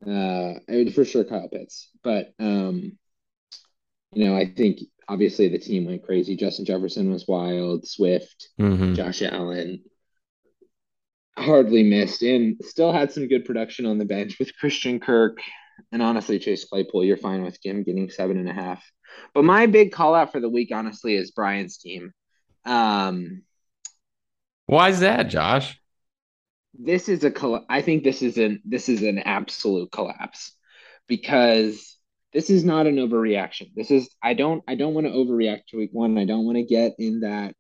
Uh, 0.06 0.54
I 0.68 0.72
mean, 0.72 0.92
for 0.92 1.04
sure 1.04 1.24
Kyle 1.24 1.48
Pitts, 1.48 1.90
but 2.02 2.32
um, 2.38 2.98
you 4.12 4.24
know, 4.24 4.36
I 4.36 4.46
think 4.46 4.80
obviously 5.08 5.48
the 5.48 5.58
team 5.58 5.86
went 5.86 6.04
crazy. 6.04 6.36
Justin 6.36 6.64
Jefferson 6.64 7.10
was 7.10 7.28
wild. 7.28 7.86
Swift, 7.86 8.48
mm-hmm. 8.58 8.94
Josh 8.94 9.22
Allen, 9.22 9.82
hardly 11.36 11.82
missed, 11.82 12.22
and 12.22 12.56
still 12.62 12.92
had 12.92 13.12
some 13.12 13.28
good 13.28 13.44
production 13.44 13.86
on 13.86 13.98
the 13.98 14.04
bench 14.04 14.38
with 14.38 14.56
Christian 14.58 15.00
Kirk 15.00 15.38
and 15.92 16.02
honestly 16.02 16.38
Chase 16.38 16.64
Claypool. 16.64 17.04
You're 17.04 17.16
fine 17.16 17.42
with 17.42 17.58
him 17.62 17.82
getting 17.82 18.10
seven 18.10 18.38
and 18.38 18.48
a 18.48 18.52
half. 18.52 18.84
But 19.34 19.44
my 19.44 19.66
big 19.66 19.92
call 19.92 20.14
out 20.14 20.32
for 20.32 20.40
the 20.40 20.48
week, 20.48 20.70
honestly, 20.72 21.14
is 21.14 21.30
Brian's 21.30 21.78
team. 21.78 22.12
Um, 22.64 23.42
Why 24.66 24.90
is 24.90 25.00
that, 25.00 25.24
Josh? 25.24 25.80
This 26.74 27.08
is 27.08 27.24
a 27.24 27.30
coll- 27.30 27.64
I 27.68 27.82
think 27.82 28.04
this 28.04 28.22
is 28.22 28.38
an 28.38 28.62
this 28.64 28.88
is 28.88 29.02
an 29.02 29.18
absolute 29.18 29.90
collapse 29.90 30.52
because 31.08 31.96
this 32.32 32.48
is 32.48 32.64
not 32.64 32.86
an 32.86 32.96
overreaction. 32.96 33.74
This 33.74 33.90
is 33.90 34.08
I 34.22 34.34
don't 34.34 34.62
I 34.68 34.76
don't 34.76 34.94
want 34.94 35.06
to 35.06 35.12
overreact 35.12 35.66
to 35.68 35.78
week 35.78 35.90
one. 35.92 36.16
I 36.16 36.24
don't 36.24 36.46
want 36.46 36.56
to 36.56 36.62
get 36.62 36.94
in 36.98 37.20
that 37.20 37.54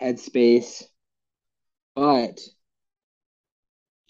headspace. 0.00 0.82
But 1.94 2.40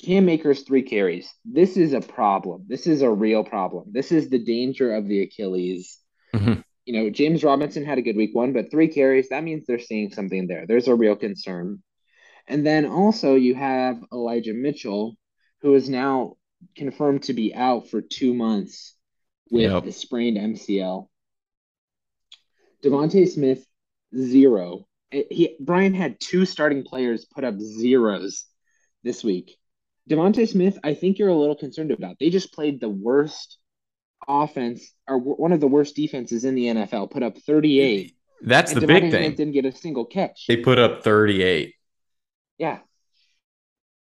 Cam 0.05 0.29
Akers 0.29 0.63
three 0.63 0.83
carries. 0.83 1.33
This 1.45 1.77
is 1.77 1.93
a 1.93 2.01
problem. 2.01 2.65
This 2.69 2.87
is 2.87 3.03
a 3.03 3.11
real 3.11 3.45
problem. 3.45 3.87
This 3.91 4.13
is 4.13 4.29
the 4.29 4.39
danger 4.39 4.95
of 4.95 5.09
the 5.09 5.23
Achilles. 5.23 5.99
Mm-hmm. 6.35 6.61
You 6.85 6.93
know, 6.93 7.11
James 7.11 7.43
Robinson 7.45 7.85
had 7.85 7.99
a 7.99 8.03
good 8.03 8.17
week 8.17 8.35
one, 8.35 8.53
but 8.53 8.71
three 8.71 8.89
carries, 8.89 9.29
that 9.29 9.45
means 9.45 9.67
they're 9.67 9.79
seeing 9.79 10.11
something 10.11 10.47
there. 10.47 10.67
There's 10.67 10.89
a 10.89 10.95
real 10.95 11.17
concern. 11.17 11.83
And 12.47 12.67
then 12.67 12.87
also 12.87 13.35
you 13.35 13.55
have 13.55 13.99
Elijah 14.13 14.55
Mitchell, 14.55 15.17
who 15.61 15.75
is 15.75 15.89
now 15.89 16.37
confirmed 16.77 17.25
to 17.25 17.35
be 17.35 17.55
out 17.55 17.89
for 17.89 18.01
two 18.01 18.33
months 18.33 18.95
with 19.51 19.71
yep. 19.71 19.85
the 19.85 19.93
sprained 19.93 20.39
MCL. 20.39 21.09
DeVonta 22.85 23.29
Smith, 23.29 23.67
zero. 24.17 24.87
He 25.11 25.57
Brian 25.61 25.95
had 25.95 26.21
two 26.21 26.45
starting 26.45 26.85
players 26.85 27.25
put 27.25 27.45
up 27.45 27.59
zeros 27.59 28.45
this 29.03 29.25
week. 29.25 29.58
DeVonta 30.09 30.49
Smith, 30.49 30.79
I 30.83 30.95
think 30.95 31.19
you're 31.19 31.29
a 31.29 31.37
little 31.37 31.57
concerned 31.57 31.91
about. 31.91 32.17
They 32.19 32.31
just 32.31 32.53
played 32.53 32.81
the 32.81 32.89
worst 32.89 33.59
offense 34.27 34.93
or 35.07 35.19
one 35.19 35.53
of 35.53 35.61
the 35.61 35.69
worst 35.69 35.97
defenses 35.97 36.45
in 36.45 36.55
the 36.55 36.67
NFL. 36.67 37.11
Put 37.11 37.23
up 37.23 37.39
38. 37.39 38.15
That's 38.41 38.73
the 38.73 38.87
big 38.87 39.11
thing. 39.11 39.11
Smith 39.11 39.37
didn't 39.37 39.53
get 39.53 39.65
a 39.65 39.73
single 39.73 40.05
catch. 40.05 40.47
They 40.47 40.57
put 40.57 40.79
up 40.79 41.03
38. 41.03 41.75
Yeah, 42.59 42.79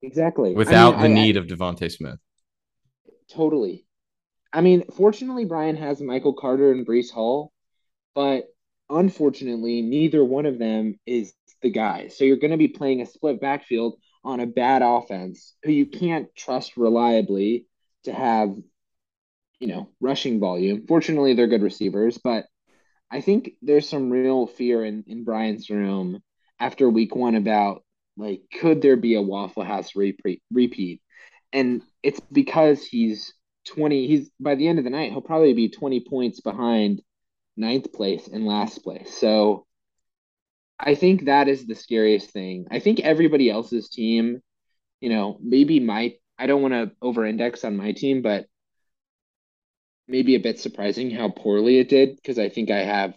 exactly. 0.03 0.55
Without 0.55 0.97
I 0.97 1.03
mean, 1.03 1.15
the 1.15 1.21
I, 1.21 1.25
need 1.25 1.37
I, 1.37 1.41
of 1.41 1.47
DeVonta 1.47 1.91
Smith. 1.91 2.19
Totally. 3.31 3.87
I 4.53 4.61
mean, 4.61 4.85
fortunately, 4.97 5.45
Brian 5.45 5.77
has 5.77 6.01
Michael 6.01 6.35
Carter 6.35 6.73
and 6.73 6.87
Breece 6.87 7.11
Hall, 7.11 7.53
but 8.15 8.45
unfortunately, 8.89 9.83
neither 9.83 10.25
one 10.25 10.47
of 10.47 10.59
them 10.59 10.99
is 11.05 11.35
the 11.63 11.71
guy. 11.71 12.09
So 12.09 12.25
you're 12.25 12.37
going 12.37 12.53
to 12.53 12.57
be 12.57 12.69
playing 12.69 13.03
a 13.03 13.07
split 13.07 13.41
backfield 13.41 13.99
on 14.27 14.41
a 14.41 14.47
bad 14.47 14.83
offense 14.83 15.55
who 15.63 15.71
you 15.71 15.87
can't 15.87 16.35
trust 16.35 16.77
reliably 16.77 17.65
to 18.05 18.13
have, 18.13 18.57
you 19.61 19.69
know, 19.69 19.89
rushing 20.01 20.41
volume. 20.41 20.85
Fortunately, 20.89 21.35
they're 21.35 21.47
good 21.47 21.63
receivers, 21.63 22.19
but 22.19 22.47
I 23.09 23.21
think 23.21 23.53
there's 23.63 23.89
some 23.89 24.11
real 24.11 24.49
fear 24.49 24.85
in, 24.85 25.05
in 25.07 25.23
Brian's 25.23 25.71
room 25.71 26.23
after 26.59 26.91
week 26.91 27.15
one 27.15 27.37
about 27.37 27.85
like, 28.17 28.43
could 28.61 28.83
there 28.83 28.97
be 28.97 29.15
a 29.15 29.23
Waffle 29.23 29.63
House 29.63 29.95
repeat? 29.95 30.43
repeat? 30.51 31.01
And 31.53 31.83
it's 32.03 32.21
because 32.33 32.85
he's 32.85 33.33
20, 33.69 34.09
he's 34.09 34.31
by 34.41 34.57
the 34.57 34.67
end 34.67 34.79
of 34.79 34.85
the 34.85 34.91
night, 34.91 35.13
he'll 35.13 35.21
probably 35.21 35.55
be 35.55 35.69
20 35.69 36.01
points 36.01 36.41
behind 36.41 37.01
ninth 37.57 37.93
place 37.93 38.27
and 38.27 38.45
last 38.45 38.83
place. 38.83 39.17
So 39.17 39.67
I 40.79 40.95
think 40.95 41.25
that 41.25 41.49
is 41.49 41.67
the 41.67 41.75
scariest 41.75 42.31
thing. 42.31 42.67
I 42.71 42.81
think 42.81 43.01
everybody 43.01 43.51
else's 43.51 43.89
team, 43.89 44.43
you 45.01 45.09
know, 45.09 45.39
maybe 45.43 45.81
my 45.81 46.15
I 46.39 46.47
don't 46.47 46.63
want 46.63 46.75
to 46.75 46.93
over 47.01 47.25
index 47.25 47.65
on 47.65 47.77
my 47.77 47.93
team, 47.93 48.23
but 48.23 48.47
maybe 50.07 50.35
a 50.35 50.41
bit 50.41 50.61
surprising 50.61 51.11
how 51.11 51.29
poorly 51.31 51.79
it 51.79 51.89
did 51.89 52.17
because 52.17 52.39
I 52.39 52.49
think 52.49 52.71
I 52.71 52.85
have 52.85 53.15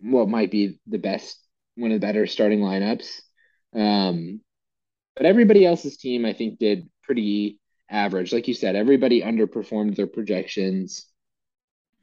what 0.00 0.28
might 0.28 0.50
be 0.50 0.78
the 0.86 0.98
best 0.98 1.38
one 1.76 1.92
of 1.92 2.00
the 2.00 2.06
better 2.06 2.26
starting 2.26 2.60
lineups. 2.60 3.08
Um, 3.74 4.40
but 5.16 5.26
everybody 5.26 5.64
else's 5.64 5.96
team 5.96 6.24
I 6.26 6.34
think 6.34 6.58
did 6.58 6.88
pretty 7.02 7.58
average. 7.90 8.32
Like 8.32 8.48
you 8.48 8.54
said, 8.54 8.76
everybody 8.76 9.22
underperformed 9.22 9.96
their 9.96 10.06
projections 10.06 11.06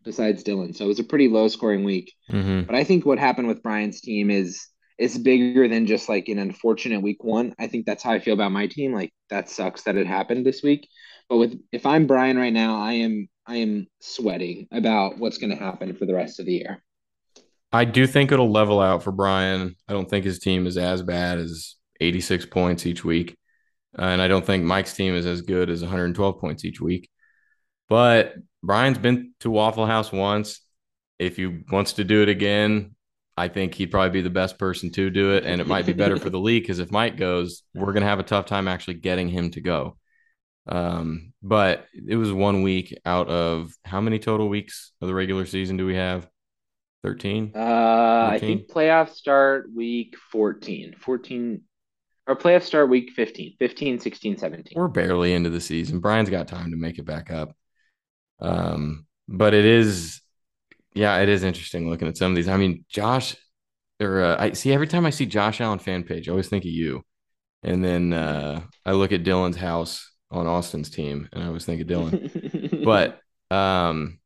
besides 0.04 0.44
Dylan. 0.44 0.76
So 0.76 0.86
it 0.86 0.88
was 0.88 1.00
a 1.00 1.04
pretty 1.04 1.28
low 1.28 1.48
scoring 1.48 1.84
week. 1.84 2.14
Mm-hmm. 2.32 2.64
But 2.64 2.76
I 2.76 2.84
think 2.84 3.06
what 3.06 3.20
happened 3.20 3.48
with 3.48 3.64
Brian's 3.64 4.02
team 4.02 4.32
is 4.32 4.68
it's 5.00 5.18
bigger 5.18 5.68
than 5.70 5.88
just 5.88 6.10
like 6.10 6.28
an 6.28 6.38
unfortunate 6.38 7.02
week 7.02 7.24
one. 7.24 7.56
I 7.58 7.68
think 7.68 7.86
that's 7.86 8.04
how 8.04 8.12
I 8.12 8.20
feel 8.20 8.34
about 8.34 8.52
my 8.52 8.68
team. 8.68 8.94
Like 8.94 9.12
that 9.30 9.50
sucks 9.50 9.84
that 9.84 9.96
it 9.96 10.06
happened 10.06 10.46
this 10.46 10.62
week. 10.62 10.88
But 11.30 11.38
with 11.38 11.60
if 11.72 11.86
I'm 11.86 12.06
Brian 12.06 12.38
right 12.38 12.52
now, 12.52 12.82
I 12.82 12.94
am 12.94 13.30
I 13.48 13.56
am 13.58 13.88
sweating 14.02 14.68
about 14.72 15.18
what's 15.18 15.38
going 15.38 15.52
to 15.52 15.64
happen 15.64 15.96
for 15.96 16.06
the 16.06 16.14
rest 16.14 16.40
of 16.40 16.46
the 16.46 16.54
year. 16.54 16.84
I 17.72 17.86
do 17.86 18.06
think 18.08 18.32
it'll 18.32 18.52
level 18.52 18.82
out 18.82 19.02
for 19.02 19.12
Brian. 19.12 19.76
I 19.88 19.94
don't 19.94 20.10
think 20.10 20.26
his 20.26 20.40
team 20.40 20.68
is 20.68 20.78
as 20.78 21.02
bad 21.02 21.38
as 21.38 21.76
86 22.02 22.48
points 22.48 22.86
each 22.86 23.06
week. 23.06 23.38
And 23.98 24.22
I 24.22 24.28
don't 24.28 24.46
think 24.46 24.66
Mike's 24.66 24.94
team 24.94 25.14
is 25.14 25.26
as 25.26 25.42
good 25.42 25.70
as 25.70 25.82
112 25.82 26.40
points 26.40 26.66
each 26.66 26.82
week. 26.82 27.10
But 27.88 28.36
Brian's 28.62 28.98
been 28.98 29.34
to 29.40 29.50
Waffle 29.50 29.86
House 29.86 30.12
once. 30.12 30.62
If 31.20 31.38
he 31.38 31.64
wants 31.72 31.94
to 31.94 32.04
do 32.04 32.22
it 32.22 32.30
again, 32.30 32.96
I 33.40 33.48
think 33.48 33.74
he'd 33.74 33.90
probably 33.90 34.10
be 34.10 34.22
the 34.22 34.30
best 34.30 34.58
person 34.58 34.92
to 34.92 35.10
do 35.10 35.32
it. 35.32 35.46
And 35.46 35.62
it 35.62 35.68
might 35.68 35.86
be 35.86 35.94
better 35.94 36.18
for 36.18 36.30
the 36.30 36.40
league 36.40 36.64
because 36.64 36.80
if 36.80 36.92
Mike 36.92 37.16
goes, 37.16 37.64
we're 37.74 37.94
going 37.94 38.02
to 38.02 38.10
have 38.10 38.20
a 38.20 38.24
tough 38.24 38.46
time 38.46 38.68
actually 38.68 38.96
getting 38.96 39.30
him 39.30 39.52
to 39.52 39.62
go. 39.62 39.98
Um, 40.68 41.32
but 41.42 41.86
it 41.94 42.18
was 42.18 42.34
one 42.34 42.64
week 42.64 43.00
out 43.06 43.30
of 43.30 43.74
how 43.86 44.02
many 44.02 44.20
total 44.20 44.50
weeks 44.50 44.92
of 45.02 45.08
the 45.08 45.14
regular 45.14 45.46
season 45.46 45.78
do 45.78 45.86
we 45.86 45.96
have? 45.96 46.28
13? 47.04 47.54
Uh, 47.56 48.32
13? 48.32 48.36
I 48.36 48.40
think 48.40 48.70
playoffs 48.70 49.14
start 49.14 49.70
week 49.74 50.16
14. 50.34 50.96
14 51.00 51.62
or 52.28 52.36
playoffs 52.36 52.64
start 52.64 52.90
week 52.90 53.12
15, 53.16 53.56
15, 53.58 54.00
16, 54.00 54.38
17. 54.38 54.74
We're 54.76 54.90
barely 54.90 55.34
into 55.34 55.50
the 55.50 55.62
season. 55.62 56.02
Brian's 56.02 56.30
got 56.30 56.50
time 56.50 56.72
to 56.72 56.78
make 56.78 57.00
it 57.00 57.06
back 57.06 57.32
up. 57.32 57.56
Um, 58.42 59.08
but 59.30 59.54
it 59.54 59.64
is 59.64 60.22
yeah, 60.94 61.18
it 61.20 61.30
is 61.30 61.44
interesting 61.44 61.90
looking 61.90 62.08
at 62.08 62.18
some 62.18 62.32
of 62.32 62.36
these. 62.36 62.48
I 62.48 62.58
mean, 62.58 62.86
Josh, 62.90 63.36
or 64.02 64.24
uh, 64.24 64.36
I 64.40 64.54
see 64.54 64.74
every 64.74 64.88
time 64.88 65.06
I 65.06 65.12
see 65.12 65.26
Josh 65.26 65.62
Allen 65.62 65.80
fan 65.80 66.04
page, 66.04 66.28
I 66.28 66.32
always 66.32 66.50
think 66.50 66.64
of 66.64 66.72
you. 66.72 67.04
And 67.64 67.84
then 67.84 68.14
uh, 68.14 68.62
I 68.86 68.94
look 68.94 69.12
at 69.12 69.24
Dylan's 69.24 69.58
house 69.58 70.10
on 70.32 70.48
Austin's 70.48 70.90
team, 70.90 71.28
and 71.34 71.44
I 71.44 71.48
always 71.48 71.66
think 71.66 71.82
of 71.82 71.88
Dylan. 71.88 72.84
but 72.86 73.20
um, 73.54 74.20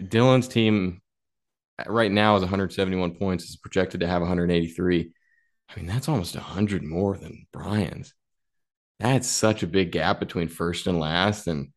Dylan's 0.00 0.48
team 0.48 1.00
right 1.86 2.10
now 2.10 2.36
is 2.36 2.42
171 2.42 3.14
points. 3.16 3.44
Is 3.44 3.56
projected 3.56 4.00
to 4.00 4.06
have 4.06 4.20
183. 4.20 5.12
I 5.68 5.76
mean, 5.76 5.86
that's 5.86 6.08
almost 6.08 6.34
100 6.34 6.82
more 6.82 7.16
than 7.16 7.46
Brian's. 7.52 8.12
That's 8.98 9.28
such 9.28 9.62
a 9.62 9.68
big 9.68 9.92
gap 9.92 10.20
between 10.20 10.48
first 10.48 10.86
and 10.86 11.00
last, 11.00 11.46
and 11.46 11.68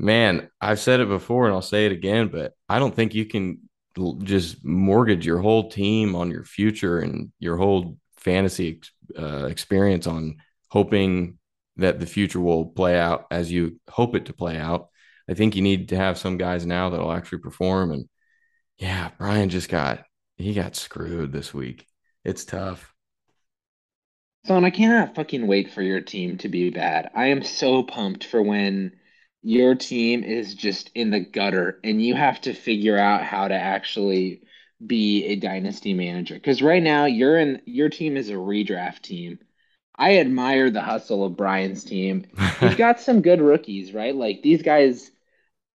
Man, 0.00 0.48
I've 0.62 0.80
said 0.80 1.00
it 1.00 1.08
before 1.08 1.44
and 1.44 1.54
I'll 1.54 1.60
say 1.60 1.84
it 1.84 1.92
again, 1.92 2.28
but 2.28 2.54
I 2.70 2.78
don't 2.78 2.96
think 2.96 3.14
you 3.14 3.26
can 3.26 3.58
just 4.22 4.64
mortgage 4.64 5.26
your 5.26 5.40
whole 5.40 5.68
team 5.68 6.16
on 6.16 6.30
your 6.30 6.44
future 6.44 7.00
and 7.00 7.30
your 7.38 7.58
whole 7.58 7.98
fantasy 8.16 8.80
uh, 9.18 9.44
experience 9.44 10.06
on 10.06 10.36
hoping 10.70 11.36
that 11.76 12.00
the 12.00 12.06
future 12.06 12.40
will 12.40 12.64
play 12.64 12.98
out 12.98 13.26
as 13.30 13.52
you 13.52 13.78
hope 13.90 14.14
it 14.14 14.24
to 14.26 14.32
play 14.32 14.56
out. 14.56 14.88
I 15.28 15.34
think 15.34 15.54
you 15.54 15.60
need 15.60 15.90
to 15.90 15.96
have 15.96 16.16
some 16.16 16.38
guys 16.38 16.64
now 16.64 16.88
that'll 16.88 17.12
actually 17.12 17.40
perform. 17.40 17.90
And 17.90 18.08
yeah, 18.78 19.10
Brian 19.18 19.50
just 19.50 19.68
got 19.68 20.04
he 20.38 20.54
got 20.54 20.76
screwed 20.76 21.30
this 21.30 21.52
week. 21.52 21.86
It's 22.24 22.46
tough. 22.46 22.94
Son, 24.46 24.64
I 24.64 24.70
cannot 24.70 25.14
fucking 25.14 25.46
wait 25.46 25.70
for 25.70 25.82
your 25.82 26.00
team 26.00 26.38
to 26.38 26.48
be 26.48 26.70
bad. 26.70 27.10
I 27.14 27.26
am 27.26 27.42
so 27.42 27.82
pumped 27.82 28.24
for 28.24 28.40
when 28.40 28.92
your 29.42 29.74
team 29.74 30.22
is 30.22 30.54
just 30.54 30.90
in 30.94 31.10
the 31.10 31.20
gutter 31.20 31.80
and 31.82 32.02
you 32.02 32.14
have 32.14 32.40
to 32.42 32.52
figure 32.52 32.98
out 32.98 33.22
how 33.22 33.48
to 33.48 33.54
actually 33.54 34.42
be 34.84 35.24
a 35.26 35.36
dynasty 35.36 35.94
manager. 35.94 36.34
Because 36.34 36.62
right 36.62 36.82
now 36.82 37.06
you're 37.06 37.38
in 37.38 37.62
your 37.64 37.88
team 37.88 38.16
is 38.16 38.30
a 38.30 38.34
redraft 38.34 39.02
team. 39.02 39.38
I 39.96 40.18
admire 40.18 40.70
the 40.70 40.80
hustle 40.82 41.24
of 41.24 41.36
Brian's 41.36 41.84
team. 41.84 42.26
He's 42.60 42.74
got 42.76 43.00
some 43.00 43.22
good 43.22 43.40
rookies, 43.40 43.92
right? 43.92 44.14
Like 44.14 44.42
these 44.42 44.62
guys, 44.62 45.10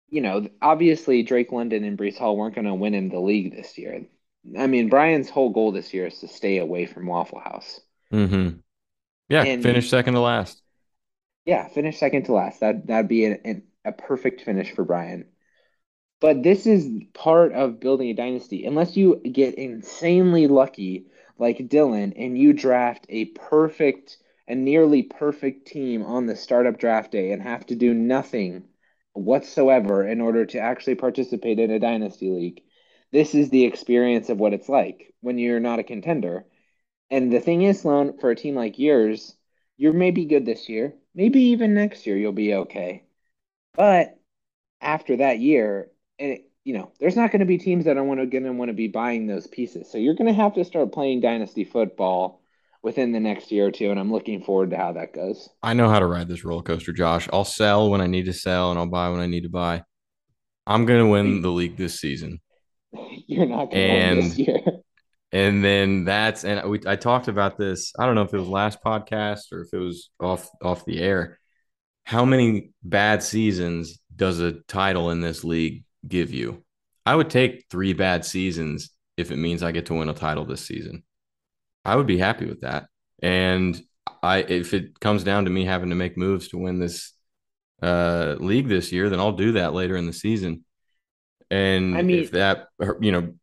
you 0.08 0.20
know, 0.20 0.48
obviously 0.62 1.22
Drake 1.22 1.52
London 1.52 1.84
and 1.84 1.98
Breece 1.98 2.18
Hall 2.18 2.36
weren't 2.36 2.54
going 2.54 2.66
to 2.66 2.74
win 2.74 2.94
in 2.94 3.10
the 3.10 3.20
league 3.20 3.54
this 3.54 3.76
year. 3.76 4.06
I 4.58 4.66
mean, 4.66 4.88
Brian's 4.88 5.30
whole 5.30 5.50
goal 5.50 5.72
this 5.72 5.92
year 5.92 6.06
is 6.06 6.18
to 6.20 6.28
stay 6.28 6.58
away 6.58 6.86
from 6.86 7.06
Waffle 7.06 7.40
House. 7.40 7.80
Mm-hmm. 8.12 8.58
Yeah, 9.28 9.42
And 9.42 9.62
finish 9.62 9.88
second 9.88 10.14
to 10.14 10.20
last. 10.20 10.62
Yeah, 11.44 11.68
finish 11.68 11.98
second 11.98 12.24
to 12.24 12.32
last. 12.32 12.60
That 12.60 12.86
that'd 12.86 13.08
be 13.08 13.24
an, 13.24 13.40
an, 13.44 13.62
a 13.84 13.92
perfect 13.92 14.42
finish 14.42 14.72
for 14.72 14.84
Brian. 14.84 15.26
But 16.20 16.42
this 16.42 16.66
is 16.66 16.88
part 17.12 17.52
of 17.52 17.80
building 17.80 18.08
a 18.10 18.14
dynasty. 18.14 18.64
Unless 18.64 18.96
you 18.96 19.16
get 19.20 19.56
insanely 19.56 20.46
lucky, 20.46 21.06
like 21.38 21.58
Dylan, 21.58 22.12
and 22.16 22.38
you 22.38 22.52
draft 22.52 23.06
a 23.08 23.26
perfect 23.26 24.18
and 24.48 24.64
nearly 24.64 25.02
perfect 25.02 25.66
team 25.66 26.02
on 26.02 26.26
the 26.26 26.36
startup 26.36 26.78
draft 26.78 27.12
day 27.12 27.32
and 27.32 27.42
have 27.42 27.66
to 27.66 27.74
do 27.74 27.94
nothing 27.94 28.64
whatsoever 29.12 30.06
in 30.06 30.20
order 30.20 30.44
to 30.46 30.58
actually 30.58 30.94
participate 30.96 31.58
in 31.58 31.70
a 31.70 31.78
dynasty 31.78 32.30
league, 32.30 32.62
this 33.12 33.34
is 33.34 33.50
the 33.50 33.64
experience 33.64 34.28
of 34.28 34.38
what 34.38 34.52
it's 34.54 34.68
like 34.68 35.14
when 35.20 35.38
you're 35.38 35.60
not 35.60 35.78
a 35.78 35.84
contender. 35.84 36.46
And 37.10 37.32
the 37.32 37.40
thing 37.40 37.62
is, 37.62 37.80
Sloan, 37.80 38.18
for 38.18 38.30
a 38.30 38.36
team 38.36 38.54
like 38.54 38.78
yours, 38.78 39.36
you're 39.76 39.92
maybe 39.92 40.24
good 40.26 40.46
this 40.46 40.68
year. 40.68 40.94
Maybe 41.14 41.40
even 41.40 41.74
next 41.74 42.06
year 42.06 42.16
you'll 42.16 42.32
be 42.32 42.54
okay. 42.54 43.04
But 43.76 44.18
after 44.80 45.16
that 45.18 45.38
year, 45.38 45.90
and 46.18 46.32
it, 46.32 46.50
you 46.64 46.74
know, 46.74 46.92
there's 46.98 47.16
not 47.16 47.30
going 47.30 47.40
to 47.40 47.46
be 47.46 47.58
teams 47.58 47.84
that 47.84 47.96
are 47.96 48.04
going 48.04 48.28
to 48.30 48.50
want 48.52 48.68
to 48.70 48.74
be 48.74 48.88
buying 48.88 49.26
those 49.26 49.46
pieces. 49.46 49.90
So 49.90 49.98
you're 49.98 50.14
going 50.14 50.32
to 50.32 50.42
have 50.42 50.54
to 50.54 50.64
start 50.64 50.92
playing 50.92 51.20
dynasty 51.20 51.64
football 51.64 52.40
within 52.82 53.12
the 53.12 53.20
next 53.20 53.50
year 53.50 53.66
or 53.66 53.70
two, 53.70 53.90
and 53.90 53.98
I'm 53.98 54.12
looking 54.12 54.42
forward 54.42 54.70
to 54.70 54.76
how 54.76 54.92
that 54.92 55.14
goes. 55.14 55.48
I 55.62 55.72
know 55.72 55.88
how 55.88 55.98
to 55.98 56.06
ride 56.06 56.28
this 56.28 56.44
roller 56.44 56.62
coaster, 56.62 56.92
Josh. 56.92 57.28
I'll 57.32 57.44
sell 57.44 57.90
when 57.90 58.00
I 58.00 58.06
need 58.06 58.26
to 58.26 58.32
sell 58.32 58.70
and 58.70 58.78
I'll 58.78 58.86
buy 58.86 59.08
when 59.08 59.20
I 59.20 59.26
need 59.26 59.42
to 59.42 59.48
buy. 59.48 59.82
I'm 60.66 60.86
going 60.86 61.00
to 61.00 61.10
win 61.10 61.42
the 61.42 61.50
league 61.50 61.76
this 61.76 62.00
season. 62.00 62.40
You're 63.26 63.46
not 63.46 63.70
going 63.70 63.70
to 63.70 64.16
win 64.16 64.20
this 64.20 64.38
year. 64.38 64.60
And 65.34 65.64
then 65.64 66.04
that's 66.04 66.44
and 66.44 66.70
we 66.70 66.80
I 66.86 66.94
talked 66.94 67.26
about 67.26 67.58
this. 67.58 67.92
I 67.98 68.06
don't 68.06 68.14
know 68.14 68.22
if 68.22 68.32
it 68.32 68.38
was 68.38 68.46
last 68.46 68.78
podcast 68.84 69.50
or 69.52 69.62
if 69.62 69.74
it 69.74 69.78
was 69.78 70.10
off 70.20 70.48
off 70.62 70.84
the 70.84 71.00
air. 71.00 71.40
How 72.04 72.24
many 72.24 72.70
bad 72.84 73.20
seasons 73.20 73.98
does 74.14 74.38
a 74.38 74.52
title 74.68 75.10
in 75.10 75.20
this 75.20 75.42
league 75.42 75.84
give 76.06 76.32
you? 76.32 76.62
I 77.04 77.16
would 77.16 77.30
take 77.30 77.64
3 77.68 77.94
bad 77.94 78.24
seasons 78.24 78.90
if 79.16 79.32
it 79.32 79.36
means 79.36 79.64
I 79.64 79.72
get 79.72 79.86
to 79.86 79.94
win 79.94 80.08
a 80.08 80.14
title 80.14 80.44
this 80.44 80.64
season. 80.64 81.02
I 81.84 81.96
would 81.96 82.06
be 82.06 82.18
happy 82.18 82.46
with 82.46 82.60
that. 82.60 82.86
And 83.20 83.82
I 84.22 84.38
if 84.38 84.72
it 84.72 85.00
comes 85.00 85.24
down 85.24 85.46
to 85.46 85.50
me 85.50 85.64
having 85.64 85.90
to 85.90 85.96
make 85.96 86.16
moves 86.16 86.46
to 86.48 86.58
win 86.58 86.78
this 86.78 87.12
uh 87.82 88.36
league 88.38 88.68
this 88.68 88.92
year, 88.92 89.10
then 89.10 89.18
I'll 89.18 89.32
do 89.32 89.52
that 89.52 89.74
later 89.74 89.96
in 89.96 90.06
the 90.06 90.12
season. 90.12 90.64
I 91.50 91.56
And 91.56 92.08
if 92.08 92.30
that 92.30 92.68
you 93.00 93.10
know 93.10 93.34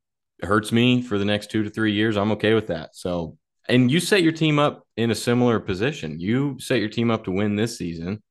hurts 0.44 0.72
me 0.72 1.02
for 1.02 1.18
the 1.18 1.26
next 1.26 1.52
2 1.52 1.64
to 1.64 1.70
3 1.70 1.92
years, 1.94 2.18
I'm 2.18 2.32
okay 2.34 2.54
with 2.54 2.68
that. 2.68 2.96
So, 2.96 3.38
and 3.70 3.92
you 3.92 4.00
set 4.00 4.24
your 4.24 4.32
team 4.32 4.60
up 4.60 4.86
in 4.98 5.12
a 5.12 5.16
similar 5.16 5.60
position. 5.60 6.20
You 6.20 6.58
set 6.60 6.80
your 6.80 6.90
team 6.90 7.12
up 7.12 7.24
to 7.26 7.32
win 7.32 7.56
this 7.56 7.78
season. 7.78 8.22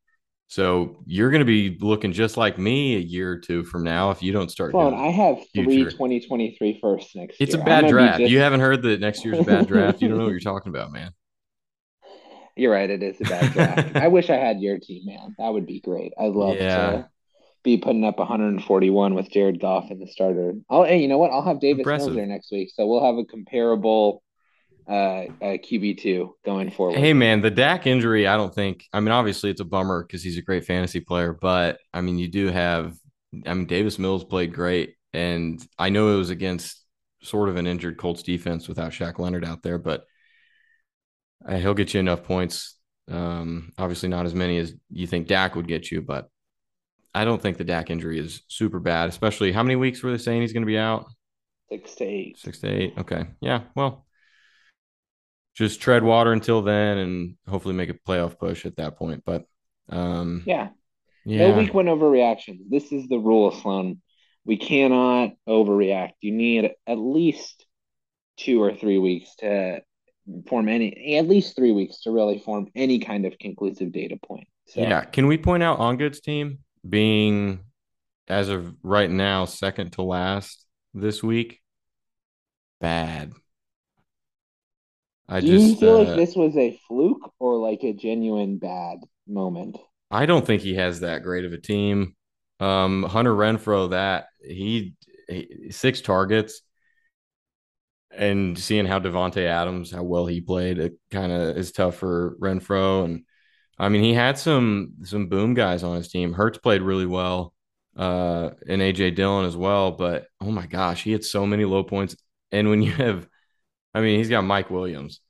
So, 0.49 1.03
you're 1.07 1.31
going 1.31 1.41
to 1.41 1.47
be 1.47 1.79
looking 1.81 2.13
just 2.13 2.37
like 2.37 2.59
me 2.59 2.97
a 2.97 3.01
year 3.01 3.33
or 3.33 3.39
two 3.39 3.65
from 3.65 3.85
now 3.85 4.11
if 4.11 4.23
you 4.23 4.33
don't 4.33 4.51
start 4.51 4.79
doing 4.79 4.95
I 4.95 5.09
have 5.11 5.39
three 5.55 5.85
future. 5.85 5.91
2023 5.91 6.79
firsts 6.81 7.15
next 7.17 7.39
It's 7.39 7.55
a 7.55 7.59
year. 7.59 7.63
I'm 7.63 7.65
bad 7.65 7.81
going 7.81 7.95
to 7.95 7.99
be 7.99 7.99
draft. 7.99 8.21
You 8.21 8.39
haven't 8.41 8.61
heard 8.61 8.83
that 8.83 9.01
next 9.01 9.25
year's 9.25 9.41
a 9.41 9.45
bad 9.45 9.67
draft. 9.67 10.01
You 10.03 10.09
don't 10.09 10.19
know 10.19 10.25
what 10.25 10.31
you're 10.31 10.41
talking 10.41 10.71
about, 10.71 10.93
man. 10.93 11.13
You're 12.57 12.73
right, 12.73 12.91
it 12.91 13.03
is 13.03 13.21
a 13.21 13.25
bad 13.25 13.53
draft. 13.53 13.91
I 13.97 14.09
wish 14.09 14.31
I 14.31 14.37
had 14.37 14.61
your 14.61 14.79
team, 14.79 15.07
man. 15.07 15.35
That 15.39 15.49
would 15.53 15.67
be 15.67 15.81
great. 15.81 16.13
I'd 16.19 16.33
love 16.33 16.57
Yeah, 16.59 16.67
to 16.69 17.09
be 17.63 17.77
putting 17.77 18.05
up 18.05 18.19
141 18.19 19.15
with 19.15 19.31
Jared 19.31 19.61
Goff 19.61 19.91
in 19.91 19.99
the 19.99 20.07
starter. 20.07 20.55
Oh, 20.69 20.85
and 20.85 21.01
you 21.01 21.09
know 21.09 21.19
what? 21.19 21.31
I'll 21.31 21.43
have 21.43 21.61
Davis 21.61 21.87
Mills 21.87 22.15
there 22.15 22.27
next 22.27 22.51
week, 22.51 22.71
so 22.75 22.87
we'll 22.87 23.05
have 23.05 23.17
a 23.17 23.25
comparable 23.25 24.23
uh, 24.89 24.93
uh 24.93 25.59
QB2 25.59 26.31
going 26.45 26.71
forward. 26.71 26.99
Hey 26.99 27.13
man, 27.13 27.41
the 27.41 27.51
Dak 27.51 27.87
injury, 27.87 28.27
I 28.27 28.37
don't 28.37 28.55
think. 28.55 28.85
I 28.93 29.01
mean, 29.01 29.13
obviously 29.13 29.51
it's 29.51 29.61
a 29.61 29.65
bummer 29.65 30.03
because 30.03 30.23
he's 30.23 30.39
a 30.39 30.43
great 30.43 30.65
fantasy 30.65 31.01
player, 31.01 31.33
but 31.33 31.79
I 31.93 32.01
mean, 32.01 32.19
you 32.19 32.29
do 32.29 32.49
have. 32.49 32.97
I 33.47 33.55
mean, 33.55 33.67
Davis 33.67 33.99
Mills 33.99 34.25
played 34.25 34.53
great, 34.53 34.97
and 35.13 35.65
I 35.79 35.91
know 35.91 36.15
it 36.15 36.19
was 36.19 36.31
against 36.31 36.85
sort 37.23 37.49
of 37.49 37.57
an 37.57 37.67
injured 37.67 37.99
Colts 37.99 38.23
defense 38.23 38.67
without 38.67 38.93
Shaq 38.93 39.19
Leonard 39.19 39.45
out 39.45 39.63
there, 39.63 39.79
but 39.79 40.05
uh, 41.47 41.57
he'll 41.57 41.75
get 41.75 41.95
you 41.95 42.01
enough 42.01 42.25
points. 42.25 42.77
Um, 43.09 43.73
obviously 43.77 44.09
not 44.09 44.27
as 44.27 44.35
many 44.35 44.59
as 44.59 44.75
you 44.91 45.07
think 45.07 45.27
Dak 45.27 45.57
would 45.57 45.69
get 45.69 45.91
you, 45.91 46.01
but 46.01 46.29
I 47.15 47.25
don't 47.25 47.41
think 47.41 47.59
the 47.59 47.65
Dak 47.65 47.91
injury 47.91 48.19
is 48.19 48.43
super 48.49 48.79
bad. 48.79 49.09
Especially 49.09 49.53
how 49.53 49.63
many 49.63 49.77
weeks 49.77 50.03
were 50.03 50.13
they 50.13 50.19
saying 50.19 50.43
he's 50.43 50.53
going 50.53 50.63
to 50.63 50.67
be 50.67 50.79
out? 50.79 51.07
Six 51.69 51.95
to 51.97 52.05
eight. 52.05 52.39
Six 52.39 52.59
to 52.61 52.69
eight. 52.69 52.95
Okay, 52.99 53.27
yeah. 53.41 53.63
Well, 53.75 54.07
just 55.55 55.81
tread 55.81 56.03
water 56.03 56.33
until 56.33 56.63
then 56.63 56.99
and 56.99 57.37
hopefully 57.49 57.75
make 57.75 57.91
a 57.91 57.95
playoff 57.95 58.39
push 58.39 58.67
at 58.67 58.77
that 58.77 58.97
point. 58.97 59.23
But 59.25 59.45
um, 59.89 60.43
Yeah. 60.47 60.69
No 61.25 61.57
week 61.57 61.75
one 61.75 61.87
overreaction. 61.87 62.61
This 62.71 62.93
is 62.93 63.07
the 63.09 63.19
rule, 63.19 63.49
of 63.49 63.55
Sloan. 63.61 64.01
We 64.45 64.57
cannot 64.57 65.33
overreact. 65.49 66.13
You 66.21 66.33
need 66.33 66.71
at 66.87 66.99
least 66.99 67.67
two 68.39 68.63
or 68.63 68.75
three 68.75 68.99
weeks 68.99 69.35
to 69.37 69.83
form 70.49 70.69
any, 70.69 71.17
at 71.19 71.29
least 71.29 71.57
three 71.57 71.73
weeks 71.73 72.01
to 72.03 72.11
really 72.11 72.39
form 72.39 72.69
any 72.75 73.01
kind 73.01 73.27
of 73.27 73.39
conclusive 73.39 73.93
data 73.93 74.17
point. 74.25 74.49
So. 74.69 74.81
yeah. 74.81 75.05
Can 75.05 75.27
we 75.27 75.37
point 75.37 75.63
out 75.63 75.79
On 75.79 75.97
Good's 75.97 76.21
team 76.21 76.61
being, 76.89 77.61
as 78.29 78.49
of 78.49 78.75
right 78.83 79.11
now, 79.11 79.45
second 79.45 79.93
to 79.93 80.03
last 80.03 80.67
this 80.95 81.23
week? 81.23 81.61
Bad. 82.81 83.33
I 85.29 85.41
do 85.41 85.47
you 85.47 85.69
just, 85.69 85.81
feel 85.81 85.99
like 85.99 86.09
uh, 86.09 86.17
this 86.17 86.35
was 86.35 86.57
a 86.57 86.79
fluke 86.89 87.33
or 87.39 87.57
like 87.59 87.85
a 87.85 87.93
genuine 87.93 88.59
bad 88.59 88.99
moment? 89.29 89.79
I 90.11 90.27
don't 90.27 90.45
think 90.45 90.63
he 90.63 90.75
has 90.75 91.01
that 91.01 91.23
great 91.23 91.45
of 91.45 91.53
a 91.53 91.61
team. 91.61 92.17
Um, 92.59 93.05
Hunter 93.05 93.35
Renfrow, 93.35 93.91
that 93.91 94.27
he, 94.41 94.95
he 95.29 95.71
six 95.71 96.01
targets 96.01 96.63
and 98.11 98.59
seeing 98.59 98.87
how 98.87 98.99
Davante 98.99 99.47
Adams, 99.47 99.93
how 99.93 100.03
well 100.03 100.27
he 100.27 100.41
played, 100.41 100.79
it 100.79 100.95
kind 101.13 101.31
of 101.31 101.57
is 101.57 101.71
tough 101.71 101.97
for 101.97 102.37
Renfrow. 102.41 103.05
And 103.05 103.25
I 103.81 103.89
mean, 103.89 104.03
he 104.03 104.13
had 104.13 104.39
some 104.39 104.93
some 105.05 105.29
boom 105.29 105.55
guys 105.55 105.83
on 105.83 105.97
his 105.97 106.09
team. 106.09 106.35
Hurts 106.35 106.59
played 106.59 106.83
really 106.83 107.07
well, 107.07 107.55
uh, 107.97 108.51
and 108.69 108.83
AJ 108.83 109.15
Dillon 109.15 109.47
as 109.47 109.57
well. 109.57 109.93
But 109.93 110.27
oh 110.39 110.51
my 110.51 110.67
gosh, 110.67 111.03
he 111.03 111.13
had 111.13 111.25
so 111.25 111.47
many 111.47 111.65
low 111.65 111.83
points. 111.83 112.15
And 112.53 112.69
when 112.69 112.83
you 112.83 112.93
have, 112.93 113.27
I 113.95 114.03
mean, 114.03 114.19
he's 114.19 114.29
got 114.29 114.43
Mike 114.43 114.69
Williams. 114.71 115.21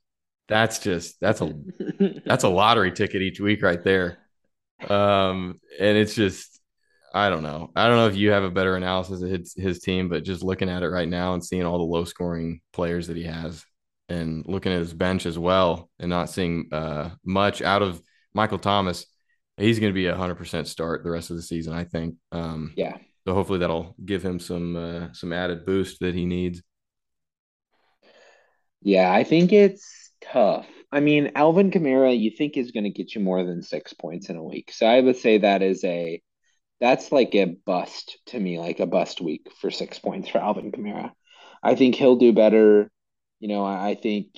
That's 0.48 0.80
just 0.80 1.20
that's 1.20 1.40
a 1.40 1.54
that's 2.26 2.42
a 2.42 2.48
lottery 2.48 2.90
ticket 2.90 3.22
each 3.22 3.38
week 3.38 3.62
right 3.62 3.82
there. 3.84 4.18
Um, 4.88 5.60
and 5.78 5.96
it's 5.96 6.16
just 6.16 6.60
I 7.14 7.30
don't 7.30 7.44
know. 7.44 7.70
I 7.76 7.86
don't 7.86 7.98
know 7.98 8.08
if 8.08 8.16
you 8.16 8.32
have 8.32 8.42
a 8.42 8.50
better 8.50 8.74
analysis 8.74 9.22
of 9.22 9.30
his, 9.30 9.54
his 9.56 9.78
team, 9.78 10.08
but 10.08 10.24
just 10.24 10.42
looking 10.42 10.68
at 10.68 10.82
it 10.82 10.88
right 10.88 11.08
now 11.08 11.34
and 11.34 11.44
seeing 11.44 11.64
all 11.64 11.78
the 11.78 11.84
low 11.84 12.04
scoring 12.04 12.60
players 12.72 13.06
that 13.06 13.16
he 13.16 13.24
has 13.24 13.64
and 14.08 14.44
looking 14.46 14.72
at 14.72 14.80
his 14.80 14.92
bench 14.92 15.24
as 15.24 15.38
well 15.38 15.88
and 16.00 16.10
not 16.10 16.30
seeing 16.30 16.68
uh, 16.72 17.10
much 17.24 17.62
out 17.62 17.82
of 17.82 18.02
Michael 18.34 18.58
Thomas, 18.58 19.06
he's 19.56 19.78
going 19.78 19.92
to 19.92 19.94
be 19.94 20.06
a 20.06 20.14
100% 20.14 20.66
start 20.68 21.04
the 21.04 21.10
rest 21.10 21.30
of 21.30 21.36
the 21.36 21.42
season, 21.42 21.72
I 21.72 21.84
think. 21.84 22.16
Um, 22.32 22.72
Yeah. 22.76 22.98
so 23.26 23.34
hopefully 23.34 23.58
that'll 23.60 23.94
give 24.04 24.22
him 24.24 24.38
some 24.40 24.76
uh, 24.76 25.12
some 25.12 25.32
added 25.32 25.66
boost 25.66 26.00
that 26.00 26.14
he 26.14 26.26
needs. 26.26 26.62
Yeah, 28.82 29.12
I 29.12 29.24
think 29.24 29.52
it's 29.52 30.10
tough. 30.20 30.66
I 30.92 31.00
mean, 31.00 31.32
Alvin 31.34 31.70
Kamara, 31.70 32.18
you 32.18 32.30
think 32.30 32.56
is 32.56 32.72
going 32.72 32.84
to 32.84 32.90
get 32.90 33.14
you 33.14 33.20
more 33.20 33.44
than 33.44 33.62
six 33.62 33.92
points 33.92 34.28
in 34.30 34.36
a 34.36 34.42
week. 34.42 34.72
So 34.72 34.86
I 34.86 35.00
would 35.00 35.16
say 35.16 35.38
that 35.38 35.62
is 35.62 35.84
a 35.84 36.20
that's 36.80 37.12
like 37.12 37.34
a 37.34 37.46
bust 37.46 38.18
to 38.28 38.40
me, 38.40 38.58
like 38.58 38.80
a 38.80 38.86
bust 38.86 39.20
week 39.20 39.48
for 39.60 39.70
six 39.70 39.98
points 39.98 40.28
for 40.28 40.38
Alvin 40.38 40.72
Kamara. 40.72 41.12
I 41.62 41.76
think 41.76 41.94
he'll 41.96 42.16
do 42.16 42.32
better. 42.32 42.90
You 43.40 43.48
know, 43.48 43.64
I 43.64 43.96
think 44.00 44.28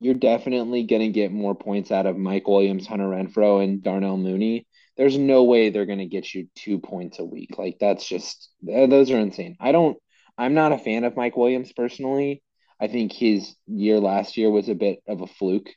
you're 0.00 0.14
definitely 0.14 0.84
going 0.84 1.02
to 1.02 1.08
get 1.08 1.30
more 1.30 1.54
points 1.54 1.90
out 1.90 2.06
of 2.06 2.16
Mike 2.16 2.48
Williams, 2.48 2.86
Hunter 2.86 3.04
Renfrow, 3.04 3.62
and 3.62 3.82
Darnell 3.82 4.16
Mooney. 4.16 4.66
There's 4.96 5.16
no 5.16 5.44
way 5.44 5.70
they're 5.70 5.86
going 5.86 5.98
to 5.98 6.06
get 6.06 6.34
you 6.34 6.48
two 6.54 6.78
points 6.78 7.18
a 7.18 7.24
week. 7.24 7.58
Like 7.58 7.76
that's 7.78 8.06
just 8.06 8.50
those 8.62 9.10
are 9.10 9.18
insane. 9.18 9.56
I 9.60 9.72
don't. 9.72 9.96
I'm 10.36 10.54
not 10.54 10.72
a 10.72 10.78
fan 10.78 11.04
of 11.04 11.16
Mike 11.16 11.36
Williams 11.36 11.72
personally. 11.72 12.42
I 12.80 12.88
think 12.88 13.12
his 13.12 13.54
year 13.66 14.00
last 14.00 14.38
year 14.38 14.50
was 14.50 14.70
a 14.70 14.74
bit 14.74 15.00
of 15.06 15.20
a 15.20 15.26
fluke 15.26 15.68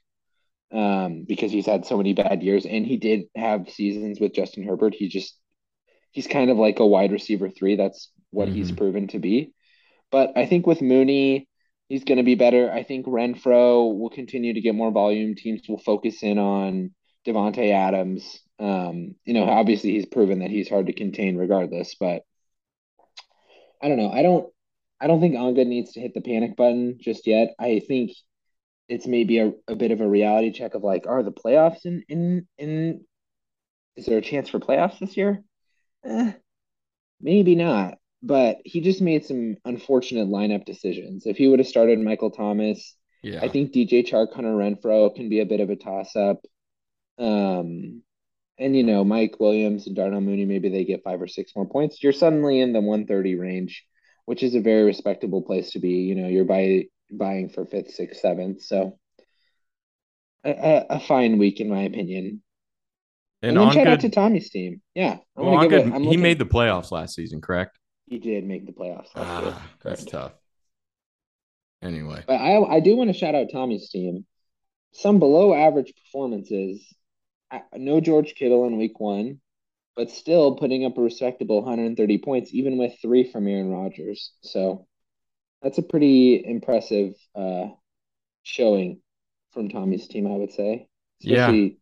um, 0.71 1.25
because 1.27 1.51
he's 1.51 1.65
had 1.65 1.86
so 1.86 1.97
many 1.97 2.13
bad 2.13 2.41
years, 2.41 2.65
and 2.65 2.86
he 2.86 2.97
did 2.97 3.25
have 3.36 3.69
seasons 3.69 4.19
with 4.21 4.33
Justin 4.33 4.63
Herbert. 4.65 4.93
He 4.93 5.09
just 5.09 5.38
he's 6.12 6.27
kind 6.27 6.49
of 6.49 6.57
like 6.57 6.79
a 6.79 6.88
wide 6.88 7.12
receiver 7.12 7.49
three. 7.49 7.75
That's 7.75 8.09
what 8.31 8.47
mm-hmm. 8.47 8.55
he's 8.55 8.71
proven 8.71 9.07
to 9.09 9.19
be. 9.19 9.51
But 10.12 10.38
I 10.38 10.45
think 10.45 10.65
with 10.65 10.81
Mooney, 10.81 11.47
he's 11.89 12.04
going 12.04 12.17
to 12.17 12.24
be 12.24 12.36
better. 12.36 12.72
I 12.72 12.84
think 12.84 13.06
Renfrow 13.06 13.98
will 13.98 14.10
continue 14.10 14.54
to 14.54 14.62
get 14.62 14.76
more 14.76 14.91
volume. 14.91 15.36
Teams 15.36 15.62
will 15.67 15.80
focus 15.80 16.24
in 16.24 16.38
on 16.38 16.91
Davante 17.26 17.72
Adams. 17.72 18.39
Um, 18.60 19.15
you 19.26 19.34
know, 19.34 19.46
obviously 19.46 19.91
he's 19.91 20.06
proven 20.06 20.39
that 20.39 20.52
he's 20.52 20.69
hard 20.69 20.88
to 20.88 20.93
contain 20.93 21.38
regardless, 21.38 21.96
but 22.00 22.24
I 23.82 23.89
don't 23.89 23.98
know. 23.98 24.12
I 24.12 24.22
don't 24.22 24.52
I 25.02 25.08
don't 25.08 25.19
think 25.19 25.36
Anga 25.36 25.65
needs 25.65 25.93
to 25.93 26.00
hit 26.00 26.13
the 26.13 26.22
panic 26.22 26.56
button 26.56 26.98
just 27.02 27.28
yet. 27.28 27.54
I 27.60 27.82
think 27.86 28.12
it's 28.88 29.06
maybe 29.06 29.39
a, 29.39 29.52
a 29.67 29.76
bit 29.76 29.91
of 29.91 30.00
a 30.00 30.08
reality 30.08 30.52
check 30.52 30.76
of 30.76 30.84
like, 30.84 31.06
are 31.08 31.24
the 31.24 31.32
playoffs 31.32 31.86
in 31.86 32.04
in 32.08 32.48
in 32.58 33.06
is 33.96 34.06
there 34.06 34.17
a 34.17 34.22
chance 34.22 34.50
for 34.50 34.60
playoffs 34.60 35.00
this 35.00 35.17
year? 35.17 35.43
Eh, 36.06 36.34
maybe 37.19 37.56
not 37.56 37.98
but 38.23 38.59
he 38.63 38.79
just 38.79 39.01
made 39.01 39.25
some 39.25 39.57
unfortunate 39.65 40.29
lineup 40.29 40.63
decisions. 40.63 41.25
If 41.25 41.36
he 41.36 41.47
would 41.47 41.59
have 41.59 41.67
started 41.67 41.99
Michael 41.99 42.31
Thomas, 42.31 42.95
yeah. 43.21 43.39
I 43.41 43.49
think 43.49 43.73
DJ 43.73 44.09
Chark, 44.09 44.33
Hunter 44.33 44.53
Renfrow 44.53 45.13
can 45.13 45.27
be 45.27 45.41
a 45.41 45.45
bit 45.45 45.59
of 45.59 45.69
a 45.69 45.75
toss 45.75 46.15
up. 46.15 46.41
Um, 47.19 48.01
and 48.57 48.75
you 48.75 48.83
know, 48.83 49.03
Mike 49.03 49.39
Williams 49.39 49.88
and 49.88 49.95
Darnell 49.95 50.21
Mooney, 50.21 50.45
maybe 50.45 50.69
they 50.69 50.86
get 50.86 51.03
five 51.03 51.21
or 51.21 51.27
six 51.27 51.51
more 51.53 51.67
points. 51.67 52.01
You're 52.01 52.13
suddenly 52.13 52.62
in 52.62 52.71
the 52.71 52.79
130 52.79 53.36
range, 53.36 53.86
which 54.25 54.41
is 54.41 54.55
a 54.55 54.62
very 54.62 54.83
respectable 54.83 55.41
place 55.41 55.71
to 55.71 55.79
be. 55.79 55.89
You 55.89 56.15
know, 56.15 56.27
you're 56.29 56.45
buy, 56.45 56.86
buying 57.12 57.49
for 57.49 57.65
fifth, 57.65 57.91
sixth, 57.91 58.21
seventh. 58.21 58.62
So 58.62 58.97
a, 60.45 60.86
a 60.89 60.99
fine 61.01 61.39
week, 61.39 61.59
in 61.59 61.69
my 61.69 61.81
opinion. 61.81 62.41
And, 63.41 63.57
and 63.57 63.57
then 63.57 63.73
shout 63.73 63.83
good, 63.83 63.88
out 63.88 63.99
to 64.01 64.09
Tommy's 64.09 64.49
team. 64.49 64.81
Yeah. 64.95 65.17
I'm 65.38 65.45
well, 65.45 65.67
good, 65.67 65.88
it, 65.88 66.01
he 66.03 66.15
made 66.15 66.39
the 66.39 66.45
playoffs 66.45 66.91
last 66.91 67.15
season, 67.15 67.41
correct? 67.41 67.77
He 68.13 68.19
did 68.19 68.45
make 68.45 68.67
the 68.67 68.71
playoffs. 68.71 69.10
That's, 69.15 69.28
ah, 69.28 69.67
that's 69.84 70.06
tough. 70.06 70.34
Anyway, 71.82 72.23
but 72.28 72.36
I 72.36 72.76
I 72.76 72.80
do 72.80 72.95
want 72.95 73.10
to 73.10 73.17
shout 73.17 73.34
out 73.34 73.47
Tommy's 73.52 73.89
team. 73.89 74.28
Some 74.91 75.17
below 75.17 75.52
average 75.56 75.91
performances. 75.95 76.86
No 77.76 77.99
George 78.02 78.36
Kittle 78.36 78.67
in 78.67 78.78
Week 78.78 78.99
One, 78.99 79.41
but 79.95 80.12
still 80.12 80.58
putting 80.58 80.86
up 80.86 80.95
a 80.95 81.02
respectable 81.02 81.63
130 81.63 82.19
points, 82.19 82.54
even 82.54 82.78
with 82.78 82.93
three 83.02 83.23
from 83.23 83.47
Aaron 83.47 83.71
Rodgers. 83.71 84.34
So 84.41 84.86
that's 85.63 85.80
a 85.80 85.84
pretty 85.84 86.43
impressive 86.45 87.15
uh, 87.34 87.69
showing 88.43 89.02
from 89.54 89.69
Tommy's 89.69 90.08
team, 90.08 90.28
I 90.28 90.36
would 90.36 90.52
say. 90.52 90.88
Especially, 91.23 91.80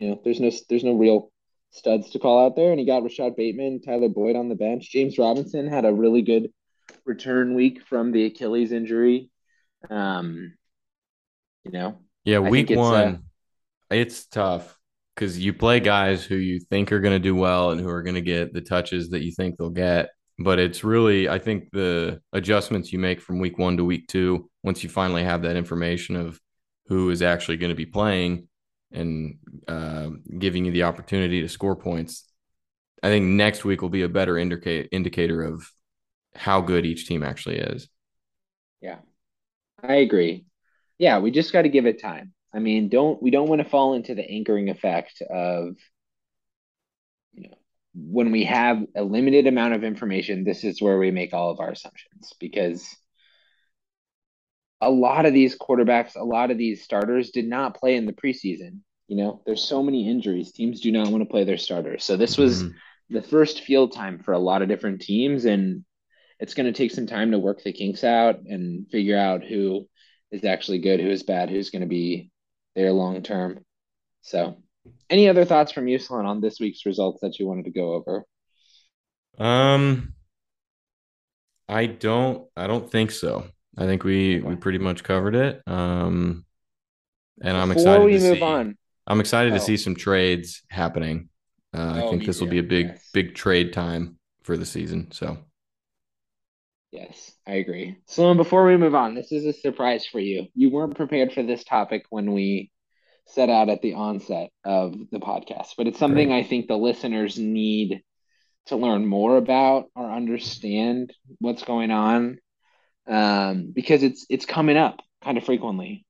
yeah. 0.00 0.06
You 0.06 0.10
know, 0.10 0.20
there's 0.22 0.40
no 0.40 0.50
there's 0.68 0.84
no 0.84 0.98
real 0.98 1.32
studs 1.70 2.10
to 2.10 2.18
call 2.18 2.44
out 2.44 2.56
there, 2.56 2.70
and 2.70 2.80
he 2.80 2.86
got 2.86 3.02
Rashod 3.02 3.36
Bateman, 3.36 3.80
Tyler 3.80 4.08
Boyd 4.08 4.36
on 4.36 4.48
the 4.48 4.54
bench. 4.54 4.90
James 4.90 5.18
Robinson 5.18 5.68
had 5.68 5.84
a 5.84 5.92
really 5.92 6.22
good 6.22 6.50
return 7.04 7.54
week 7.54 7.82
from 7.82 8.12
the 8.12 8.24
Achilles 8.26 8.72
injury. 8.72 9.30
Um, 9.90 10.54
you 11.64 11.70
know, 11.70 11.98
yeah, 12.24 12.38
week 12.38 12.70
it's, 12.70 12.78
one, 12.78 12.96
uh, 12.96 13.94
it's 13.94 14.26
tough 14.26 14.76
because 15.14 15.38
you 15.38 15.52
play 15.52 15.80
guys 15.80 16.24
who 16.24 16.36
you 16.36 16.60
think 16.60 16.92
are 16.92 17.00
going 17.00 17.14
to 17.14 17.18
do 17.18 17.34
well 17.34 17.70
and 17.70 17.80
who 17.80 17.88
are 17.88 18.02
going 18.02 18.14
to 18.14 18.20
get 18.20 18.52
the 18.52 18.60
touches 18.60 19.10
that 19.10 19.22
you 19.22 19.32
think 19.32 19.56
they'll 19.56 19.70
get. 19.70 20.10
But 20.38 20.60
it's 20.60 20.84
really, 20.84 21.28
I 21.28 21.38
think, 21.38 21.70
the 21.72 22.20
adjustments 22.32 22.92
you 22.92 23.00
make 23.00 23.20
from 23.20 23.40
week 23.40 23.58
one 23.58 23.76
to 23.76 23.84
week 23.84 24.06
two, 24.06 24.48
once 24.62 24.84
you 24.84 24.88
finally 24.88 25.24
have 25.24 25.42
that 25.42 25.56
information 25.56 26.14
of 26.14 26.38
who 26.86 27.10
is 27.10 27.22
actually 27.22 27.56
going 27.56 27.70
to 27.70 27.76
be 27.76 27.86
playing, 27.86 28.48
and 28.92 29.38
uh, 29.66 30.08
giving 30.38 30.64
you 30.64 30.72
the 30.72 30.84
opportunity 30.84 31.42
to 31.42 31.48
score 31.48 31.76
points. 31.76 32.24
I 33.02 33.08
think 33.08 33.26
next 33.26 33.64
week 33.64 33.82
will 33.82 33.88
be 33.88 34.02
a 34.02 34.08
better 34.08 34.38
indicate 34.38 34.88
indicator 34.92 35.42
of 35.42 35.70
how 36.34 36.60
good 36.60 36.86
each 36.86 37.06
team 37.06 37.22
actually 37.22 37.58
is. 37.58 37.88
Yeah, 38.80 38.98
I 39.82 39.96
agree. 39.96 40.46
Yeah, 40.98 41.18
we 41.18 41.30
just 41.30 41.52
got 41.52 41.62
to 41.62 41.68
give 41.68 41.86
it 41.86 42.00
time. 42.00 42.32
I 42.52 42.58
mean, 42.58 42.88
don't 42.88 43.22
we 43.22 43.30
don't 43.30 43.48
want 43.48 43.62
to 43.62 43.68
fall 43.68 43.94
into 43.94 44.14
the 44.14 44.28
anchoring 44.28 44.68
effect 44.68 45.22
of 45.22 45.76
you 47.34 47.48
know 47.48 47.54
when 47.94 48.32
we 48.32 48.44
have 48.44 48.82
a 48.96 49.02
limited 49.02 49.46
amount 49.46 49.74
of 49.74 49.84
information, 49.84 50.44
this 50.44 50.64
is 50.64 50.80
where 50.80 50.98
we 50.98 51.10
make 51.10 51.34
all 51.34 51.50
of 51.50 51.60
our 51.60 51.70
assumptions 51.70 52.32
because 52.40 52.96
a 54.80 54.90
lot 54.90 55.26
of 55.26 55.32
these 55.32 55.58
quarterbacks, 55.58 56.16
a 56.16 56.24
lot 56.24 56.50
of 56.50 56.58
these 56.58 56.84
starters 56.84 57.30
did 57.30 57.46
not 57.46 57.78
play 57.78 57.96
in 57.96 58.06
the 58.06 58.12
preseason. 58.12 58.80
You 59.08 59.16
know, 59.16 59.42
there's 59.46 59.62
so 59.62 59.82
many 59.82 60.08
injuries. 60.08 60.52
Teams 60.52 60.80
do 60.80 60.92
not 60.92 61.08
want 61.08 61.22
to 61.22 61.30
play 61.30 61.44
their 61.44 61.56
starters. 61.56 62.04
So 62.04 62.16
this 62.16 62.36
was 62.36 62.62
mm-hmm. 62.62 63.14
the 63.14 63.22
first 63.22 63.62
field 63.62 63.92
time 63.92 64.22
for 64.22 64.32
a 64.32 64.38
lot 64.38 64.62
of 64.62 64.68
different 64.68 65.00
teams, 65.00 65.46
and 65.46 65.84
it's 66.38 66.54
going 66.54 66.66
to 66.66 66.76
take 66.76 66.92
some 66.92 67.06
time 67.06 67.32
to 67.32 67.38
work 67.38 67.62
the 67.62 67.72
kinks 67.72 68.04
out 68.04 68.40
and 68.40 68.88
figure 68.90 69.18
out 69.18 69.44
who 69.44 69.88
is 70.30 70.44
actually 70.44 70.78
good, 70.78 71.00
who 71.00 71.08
is 71.08 71.22
bad, 71.22 71.50
who's 71.50 71.70
going 71.70 71.82
to 71.82 71.88
be 71.88 72.30
there 72.76 72.92
long 72.92 73.22
term. 73.22 73.64
So, 74.20 74.62
any 75.10 75.28
other 75.28 75.44
thoughts 75.44 75.72
from 75.72 75.88
you, 75.88 75.98
Sloan, 75.98 76.26
on 76.26 76.40
this 76.40 76.60
week's 76.60 76.86
results 76.86 77.20
that 77.22 77.38
you 77.38 77.46
wanted 77.46 77.64
to 77.64 77.70
go 77.70 77.94
over? 77.94 78.24
Um, 79.38 80.14
I 81.68 81.86
don't. 81.86 82.46
I 82.56 82.66
don't 82.66 82.90
think 82.90 83.10
so. 83.10 83.46
I 83.76 83.86
think 83.86 84.04
we 84.04 84.40
we 84.40 84.56
pretty 84.56 84.78
much 84.78 85.04
covered 85.04 85.34
it. 85.34 85.62
Um, 85.66 86.44
and 87.42 87.56
I'm 87.56 87.70
excited 87.70 88.04
we 88.04 88.18
to 88.18 88.20
move 88.20 88.38
see, 88.38 88.42
on. 88.42 88.78
I'm 89.06 89.20
excited 89.20 89.52
oh. 89.52 89.56
to 89.56 89.62
see 89.62 89.76
some 89.76 89.94
trades 89.94 90.62
happening. 90.70 91.28
Uh, 91.74 91.78
oh, 91.94 92.06
I 92.06 92.10
think 92.10 92.24
this 92.24 92.40
will 92.40 92.48
be 92.48 92.58
a 92.58 92.64
big 92.64 92.86
yes. 92.86 93.10
big 93.12 93.34
trade 93.34 93.72
time 93.72 94.18
for 94.42 94.56
the 94.56 94.66
season. 94.66 95.10
So. 95.12 95.38
Yes, 96.90 97.32
I 97.46 97.56
agree. 97.56 97.98
So 98.06 98.34
before 98.34 98.64
we 98.64 98.78
move 98.78 98.94
on, 98.94 99.14
this 99.14 99.30
is 99.30 99.44
a 99.44 99.52
surprise 99.52 100.06
for 100.06 100.20
you. 100.20 100.46
You 100.54 100.70
weren't 100.70 100.96
prepared 100.96 101.34
for 101.34 101.42
this 101.42 101.62
topic 101.62 102.06
when 102.08 102.32
we 102.32 102.70
set 103.26 103.50
out 103.50 103.68
at 103.68 103.82
the 103.82 103.92
onset 103.92 104.48
of 104.64 104.94
the 105.12 105.18
podcast, 105.18 105.74
but 105.76 105.86
it's 105.86 105.98
something. 105.98 106.32
I 106.32 106.44
think 106.44 106.66
the 106.66 106.78
listeners 106.78 107.38
need 107.38 108.00
to 108.66 108.76
learn 108.76 109.06
more 109.06 109.36
about 109.36 109.90
or 109.94 110.10
understand 110.10 111.12
what's 111.40 111.62
going 111.62 111.90
on 111.90 112.38
um, 113.08 113.72
because 113.74 114.02
it's 114.02 114.26
it's 114.28 114.46
coming 114.46 114.76
up 114.76 115.00
kind 115.22 115.38
of 115.38 115.44
frequently. 115.44 116.04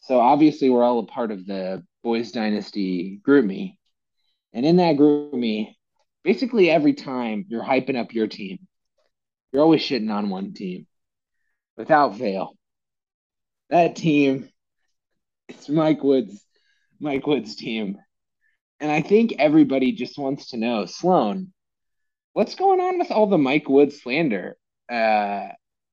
So 0.00 0.18
obviously 0.18 0.70
we're 0.70 0.82
all 0.82 0.98
a 0.98 1.06
part 1.06 1.30
of 1.30 1.46
the 1.46 1.84
Boys 2.02 2.32
Dynasty 2.32 3.20
GroupMe, 3.26 3.76
and 4.52 4.66
in 4.66 4.76
that 4.76 4.96
GroupMe, 4.96 5.74
basically 6.24 6.70
every 6.70 6.94
time 6.94 7.44
you're 7.48 7.64
hyping 7.64 7.96
up 7.96 8.12
your 8.12 8.26
team, 8.26 8.58
you're 9.52 9.62
always 9.62 9.82
shitting 9.82 10.12
on 10.12 10.30
one 10.30 10.52
team, 10.54 10.86
without 11.76 12.16
fail. 12.16 12.56
That 13.68 13.94
team, 13.96 14.48
it's 15.48 15.68
Mike 15.68 16.02
Woods, 16.02 16.42
Mike 16.98 17.26
Woods' 17.26 17.54
team, 17.54 17.98
and 18.80 18.90
I 18.90 19.02
think 19.02 19.34
everybody 19.38 19.92
just 19.92 20.18
wants 20.18 20.50
to 20.50 20.56
know, 20.56 20.86
Sloan, 20.86 21.52
what's 22.32 22.54
going 22.54 22.80
on 22.80 22.98
with 22.98 23.10
all 23.10 23.26
the 23.26 23.38
Mike 23.38 23.68
Woods 23.68 24.02
slander? 24.02 24.56
Uh, 24.90 25.48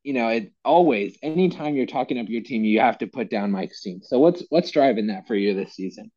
you 0.08 0.14
know, 0.14 0.30
it 0.30 0.54
always 0.64 1.18
anytime 1.22 1.76
you're 1.76 1.86
talking 1.86 2.18
up 2.18 2.30
your 2.30 2.42
team, 2.42 2.64
you 2.64 2.80
have 2.80 2.98
to 3.00 3.08
put 3.08 3.30
down 3.30 3.52
Mike's 3.52 3.82
team. 3.82 4.00
So 4.02 4.20
what's 4.20 4.42
what's 4.48 4.72
driving 4.72 5.08
that 5.08 5.28
for 5.28 5.36
you 5.36 5.54
this 5.54 5.74
season? 5.74 6.14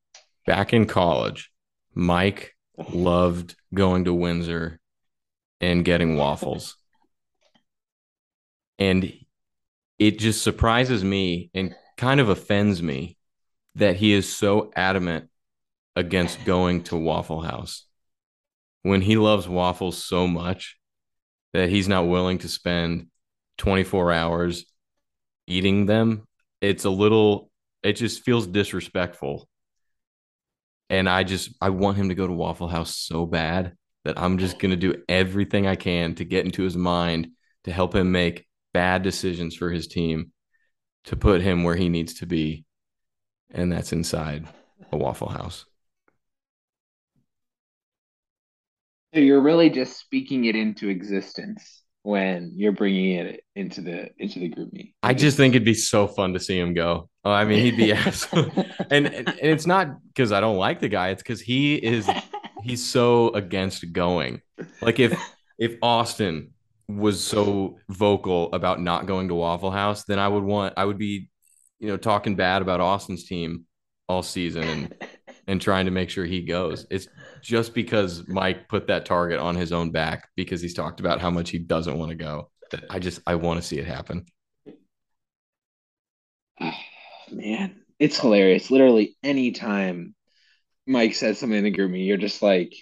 Back 0.46 0.72
in 0.72 0.86
college, 0.86 1.50
Mike 1.92 2.54
loved 2.92 3.56
going 3.74 4.04
to 4.04 4.14
Windsor 4.14 4.78
and 5.60 5.84
getting 5.84 6.16
waffles. 6.16 6.76
and 8.78 9.12
it 9.98 10.20
just 10.20 10.42
surprises 10.42 11.02
me 11.02 11.50
and 11.52 11.74
kind 11.96 12.20
of 12.20 12.28
offends 12.28 12.80
me 12.80 13.16
that 13.74 13.96
he 13.96 14.12
is 14.12 14.32
so 14.32 14.70
adamant 14.76 15.28
against 15.96 16.44
going 16.44 16.84
to 16.84 16.96
Waffle 16.96 17.40
House 17.40 17.86
when 18.82 19.00
he 19.00 19.16
loves 19.16 19.48
waffles 19.48 20.02
so 20.02 20.28
much 20.28 20.78
that 21.52 21.70
he's 21.70 21.88
not 21.88 22.06
willing 22.06 22.38
to 22.38 22.48
spend 22.48 23.09
24 23.60 24.12
hours 24.12 24.64
eating 25.46 25.86
them, 25.86 26.26
it's 26.62 26.84
a 26.86 26.90
little, 26.90 27.50
it 27.82 27.94
just 27.94 28.24
feels 28.24 28.46
disrespectful. 28.46 29.48
And 30.88 31.08
I 31.08 31.24
just, 31.24 31.52
I 31.60 31.70
want 31.70 31.98
him 31.98 32.08
to 32.08 32.14
go 32.14 32.26
to 32.26 32.32
Waffle 32.32 32.68
House 32.68 32.96
so 32.96 33.26
bad 33.26 33.74
that 34.04 34.18
I'm 34.18 34.38
just 34.38 34.58
going 34.58 34.70
to 34.70 34.76
do 34.76 35.02
everything 35.08 35.66
I 35.66 35.76
can 35.76 36.14
to 36.16 36.24
get 36.24 36.44
into 36.46 36.62
his 36.62 36.76
mind 36.76 37.28
to 37.64 37.72
help 37.72 37.94
him 37.94 38.12
make 38.12 38.46
bad 38.72 39.02
decisions 39.02 39.54
for 39.54 39.70
his 39.70 39.86
team. 39.86 40.32
to 41.04 41.16
put 41.16 41.42
him 41.42 41.64
where 41.64 41.76
he 41.76 41.88
needs 41.90 42.14
to 42.14 42.26
be, 42.26 42.64
and 43.50 43.72
that's 43.72 43.92
inside 43.92 44.46
a 44.92 44.96
Waffle 44.96 45.28
House. 45.30 45.66
So 49.14 49.20
you're 49.20 49.40
really 49.40 49.70
just 49.70 49.98
speaking 49.98 50.46
it 50.46 50.56
into 50.56 50.88
existence 50.88 51.79
when 52.02 52.52
you're 52.56 52.72
bringing 52.72 53.14
it 53.14 53.44
into 53.54 53.80
the 53.80 54.10
into 54.18 54.38
the 54.38 54.50
GroupMe. 54.50 54.94
I 55.02 55.14
just 55.14 55.36
think 55.36 55.54
it'd 55.54 55.64
be 55.64 55.74
so 55.74 56.06
fun 56.06 56.32
to 56.32 56.40
see 56.40 56.58
him 56.58 56.74
go. 56.74 57.08
Oh, 57.24 57.30
I 57.30 57.44
mean, 57.44 57.60
he'd 57.60 57.76
be 57.76 57.92
absolutely, 58.06 58.70
and, 58.90 59.06
and 59.06 59.28
and 59.28 59.38
it's 59.40 59.66
not 59.66 59.88
because 60.08 60.32
I 60.32 60.40
don't 60.40 60.56
like 60.56 60.80
the 60.80 60.88
guy. 60.88 61.10
It's 61.10 61.22
because 61.22 61.40
he 61.40 61.74
is 61.74 62.08
he's 62.62 62.86
so 62.86 63.30
against 63.30 63.92
going. 63.92 64.40
Like 64.80 64.98
if 64.98 65.18
if 65.58 65.76
Austin 65.82 66.52
was 66.88 67.22
so 67.22 67.78
vocal 67.88 68.52
about 68.52 68.80
not 68.80 69.06
going 69.06 69.28
to 69.28 69.34
Waffle 69.34 69.70
House, 69.70 70.04
then 70.04 70.18
I 70.18 70.28
would 70.28 70.44
want 70.44 70.74
I 70.76 70.84
would 70.84 70.98
be, 70.98 71.28
you 71.78 71.88
know, 71.88 71.96
talking 71.96 72.36
bad 72.36 72.62
about 72.62 72.80
Austin's 72.80 73.24
team 73.24 73.66
all 74.08 74.22
season 74.22 74.64
and 74.64 74.94
and 75.46 75.60
trying 75.60 75.84
to 75.84 75.90
make 75.90 76.10
sure 76.10 76.24
he 76.24 76.42
goes. 76.42 76.86
It's 76.90 77.08
just 77.42 77.74
because 77.74 78.26
Mike 78.28 78.68
put 78.68 78.86
that 78.88 79.04
target 79.04 79.38
on 79.38 79.54
his 79.54 79.72
own 79.72 79.90
back 79.90 80.28
because 80.36 80.60
he's 80.60 80.74
talked 80.74 81.00
about 81.00 81.20
how 81.20 81.30
much 81.30 81.50
he 81.50 81.58
doesn't 81.58 81.98
want 81.98 82.10
to 82.10 82.16
go. 82.16 82.50
That 82.70 82.84
I 82.90 82.98
just 82.98 83.20
I 83.26 83.34
want 83.34 83.60
to 83.60 83.66
see 83.66 83.78
it 83.78 83.86
happen. 83.86 84.26
Oh, 86.60 86.72
man, 87.30 87.82
it's 87.98 88.18
hilarious. 88.18 88.70
Literally 88.70 89.16
anytime 89.22 90.14
Mike 90.86 91.14
says 91.14 91.38
something 91.38 91.62
to 91.62 91.70
GroupMe, 91.70 92.06
you're 92.06 92.16
just 92.16 92.42
like, 92.42 92.74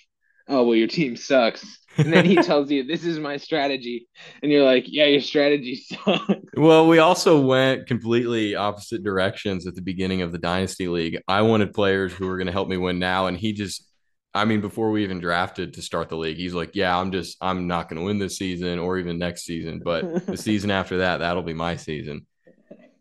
"Oh 0.48 0.64
well, 0.64 0.76
your 0.76 0.88
team 0.88 1.16
sucks." 1.16 1.78
and 1.98 2.12
then 2.12 2.24
he 2.24 2.36
tells 2.42 2.70
you 2.70 2.84
this 2.84 3.04
is 3.04 3.18
my 3.18 3.36
strategy 3.36 4.08
and 4.42 4.50
you're 4.50 4.64
like 4.64 4.84
yeah 4.86 5.04
your 5.04 5.20
strategy 5.20 5.74
sucks 5.88 6.34
well 6.56 6.86
we 6.86 6.98
also 6.98 7.40
went 7.40 7.86
completely 7.86 8.54
opposite 8.54 9.02
directions 9.02 9.66
at 9.66 9.74
the 9.74 9.82
beginning 9.82 10.22
of 10.22 10.32
the 10.32 10.38
dynasty 10.38 10.88
league 10.88 11.18
i 11.28 11.42
wanted 11.42 11.74
players 11.74 12.12
who 12.12 12.26
were 12.26 12.36
going 12.36 12.46
to 12.46 12.52
help 12.52 12.68
me 12.68 12.76
win 12.76 12.98
now 12.98 13.26
and 13.26 13.36
he 13.36 13.52
just 13.52 13.87
i 14.34 14.44
mean 14.44 14.60
before 14.60 14.90
we 14.90 15.02
even 15.02 15.20
drafted 15.20 15.74
to 15.74 15.82
start 15.82 16.08
the 16.08 16.16
league 16.16 16.36
he's 16.36 16.54
like 16.54 16.74
yeah 16.74 16.96
i'm 16.98 17.10
just 17.12 17.36
i'm 17.40 17.66
not 17.66 17.88
going 17.88 17.98
to 17.98 18.04
win 18.04 18.18
this 18.18 18.36
season 18.36 18.78
or 18.78 18.98
even 18.98 19.18
next 19.18 19.44
season 19.44 19.80
but 19.84 20.26
the 20.26 20.36
season 20.36 20.70
after 20.70 20.98
that 20.98 21.18
that'll 21.18 21.42
be 21.42 21.54
my 21.54 21.76
season 21.76 22.26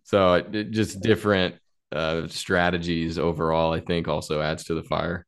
so 0.03 0.35
it, 0.35 0.71
just 0.71 1.01
different 1.01 1.55
uh, 1.91 2.27
strategies 2.27 3.17
overall 3.17 3.73
i 3.73 3.79
think 3.79 4.07
also 4.07 4.41
adds 4.41 4.65
to 4.65 4.73
the 4.73 4.83
fire 4.83 5.25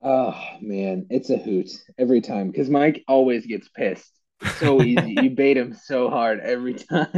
Oh 0.00 0.40
man, 0.60 1.06
it's 1.10 1.30
a 1.30 1.36
hoot 1.36 1.70
every 1.98 2.20
time 2.20 2.50
because 2.50 2.70
Mike 2.70 3.04
always 3.08 3.46
gets 3.46 3.68
pissed. 3.68 4.12
So 4.58 4.82
easy. 4.82 5.16
you 5.22 5.30
bait 5.30 5.56
him 5.56 5.74
so 5.74 6.10
hard 6.10 6.40
every 6.40 6.74
time. 6.74 7.08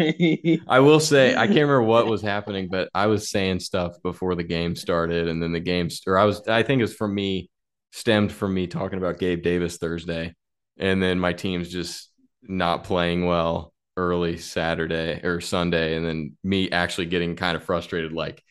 I 0.69 0.81
will 0.81 1.01
say 1.01 1.35
I 1.35 1.47
can't 1.47 1.57
remember 1.57 1.83
what 1.83 2.07
was 2.07 2.23
happening, 2.23 2.69
but 2.71 2.89
I 2.95 3.07
was 3.07 3.31
saying 3.31 3.61
stuff 3.61 3.97
before 4.03 4.35
the 4.35 4.43
game 4.43 4.75
started, 4.75 5.29
and 5.29 5.43
then 5.43 5.53
the 5.53 5.61
game 5.61 5.89
or 6.07 6.19
I 6.19 6.25
was 6.25 6.47
I 6.49 6.63
think 6.63 6.81
it 6.81 6.85
was 6.85 6.95
from 6.95 7.15
me 7.15 7.51
stemmed 7.93 8.33
from 8.33 8.55
me 8.55 8.67
talking 8.67 8.99
about 8.99 9.19
Gabe 9.19 9.43
Davis 9.43 9.77
Thursday, 9.77 10.35
and 10.79 11.03
then 11.03 11.19
my 11.19 11.33
team's 11.33 11.69
just 11.69 12.11
not 12.43 12.85
playing 12.85 13.27
well 13.27 13.73
early 13.97 14.39
Saturday 14.39 15.21
or 15.23 15.41
Sunday, 15.41 15.97
and 15.97 16.07
then 16.07 16.37
me 16.43 16.71
actually 16.71 17.07
getting 17.07 17.37
kind 17.37 17.57
of 17.57 17.65
frustrated, 17.65 18.13
like 18.13 18.43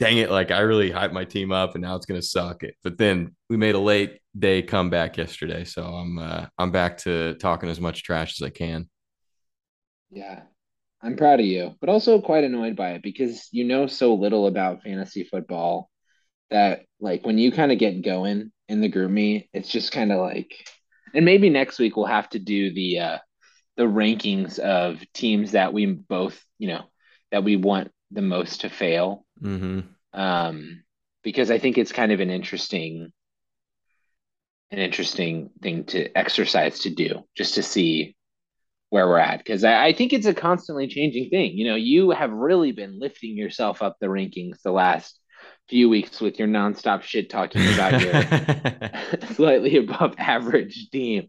dang 0.00 0.16
it, 0.16 0.30
like 0.30 0.50
I 0.50 0.60
really 0.60 0.90
hyped 0.90 1.12
my 1.12 1.24
team 1.24 1.52
up 1.52 1.74
and 1.74 1.82
now 1.82 1.94
it's 1.94 2.06
gonna 2.06 2.22
suck. 2.22 2.64
It. 2.64 2.74
But 2.82 2.98
then 2.98 3.36
we 3.48 3.56
made 3.56 3.74
a 3.74 3.80
late 3.80 4.18
day 4.36 4.62
comeback 4.62 5.16
yesterday, 5.16 5.64
so 5.64 5.84
I'm 5.84 6.18
uh, 6.18 6.46
I'm 6.58 6.72
back 6.72 6.98
to 6.98 7.34
talking 7.34 7.68
as 7.68 7.80
much 7.80 8.02
trash 8.02 8.40
as 8.40 8.46
I 8.46 8.50
can. 8.50 8.88
Yeah, 10.10 10.40
I'm 11.02 11.16
proud 11.16 11.38
of 11.38 11.46
you, 11.46 11.76
but 11.80 11.90
also 11.90 12.20
quite 12.20 12.44
annoyed 12.44 12.74
by 12.74 12.92
it 12.92 13.02
because 13.02 13.48
you 13.52 13.64
know 13.64 13.86
so 13.86 14.14
little 14.14 14.46
about 14.46 14.82
fantasy 14.82 15.24
football 15.24 15.90
that 16.50 16.80
like 16.98 17.24
when 17.24 17.38
you 17.38 17.52
kind 17.52 17.70
of 17.70 17.78
get 17.78 18.02
going 18.02 18.50
in 18.68 18.80
the 18.80 18.90
GroupMe, 18.90 19.48
it's 19.52 19.68
just 19.68 19.92
kind 19.92 20.10
of 20.10 20.18
like, 20.18 20.52
and 21.14 21.24
maybe 21.24 21.50
next 21.50 21.78
week 21.78 21.96
we'll 21.96 22.06
have 22.06 22.28
to 22.30 22.38
do 22.38 22.72
the 22.72 22.98
uh 22.98 23.18
the 23.76 23.84
rankings 23.84 24.58
of 24.58 25.00
teams 25.12 25.52
that 25.52 25.72
we 25.72 25.86
both 25.86 26.42
you 26.58 26.68
know 26.68 26.84
that 27.30 27.44
we 27.44 27.56
want 27.56 27.90
the 28.10 28.22
most 28.22 28.62
to 28.62 28.68
fail. 28.68 29.24
Mm-hmm. 29.42 29.80
Um, 30.12 30.82
because 31.22 31.50
I 31.50 31.58
think 31.58 31.78
it's 31.78 31.92
kind 31.92 32.12
of 32.12 32.20
an 32.20 32.30
interesting, 32.30 33.12
an 34.70 34.78
interesting 34.78 35.50
thing 35.62 35.84
to 35.86 36.16
exercise 36.16 36.80
to 36.80 36.90
do, 36.90 37.24
just 37.36 37.54
to 37.54 37.62
see 37.62 38.16
where 38.88 39.06
we're 39.06 39.18
at. 39.18 39.38
Because 39.38 39.64
I, 39.64 39.86
I 39.86 39.92
think 39.92 40.12
it's 40.12 40.26
a 40.26 40.34
constantly 40.34 40.88
changing 40.88 41.30
thing. 41.30 41.56
You 41.56 41.68
know, 41.68 41.76
you 41.76 42.10
have 42.10 42.32
really 42.32 42.72
been 42.72 42.98
lifting 42.98 43.36
yourself 43.36 43.82
up 43.82 43.96
the 44.00 44.06
rankings 44.06 44.62
the 44.62 44.72
last 44.72 45.18
few 45.68 45.88
weeks 45.88 46.20
with 46.20 46.38
your 46.38 46.48
nonstop 46.48 47.02
shit 47.02 47.30
talking 47.30 47.62
about 47.72 48.00
your 48.00 49.28
slightly 49.34 49.76
above 49.76 50.14
average 50.18 50.90
team, 50.90 51.28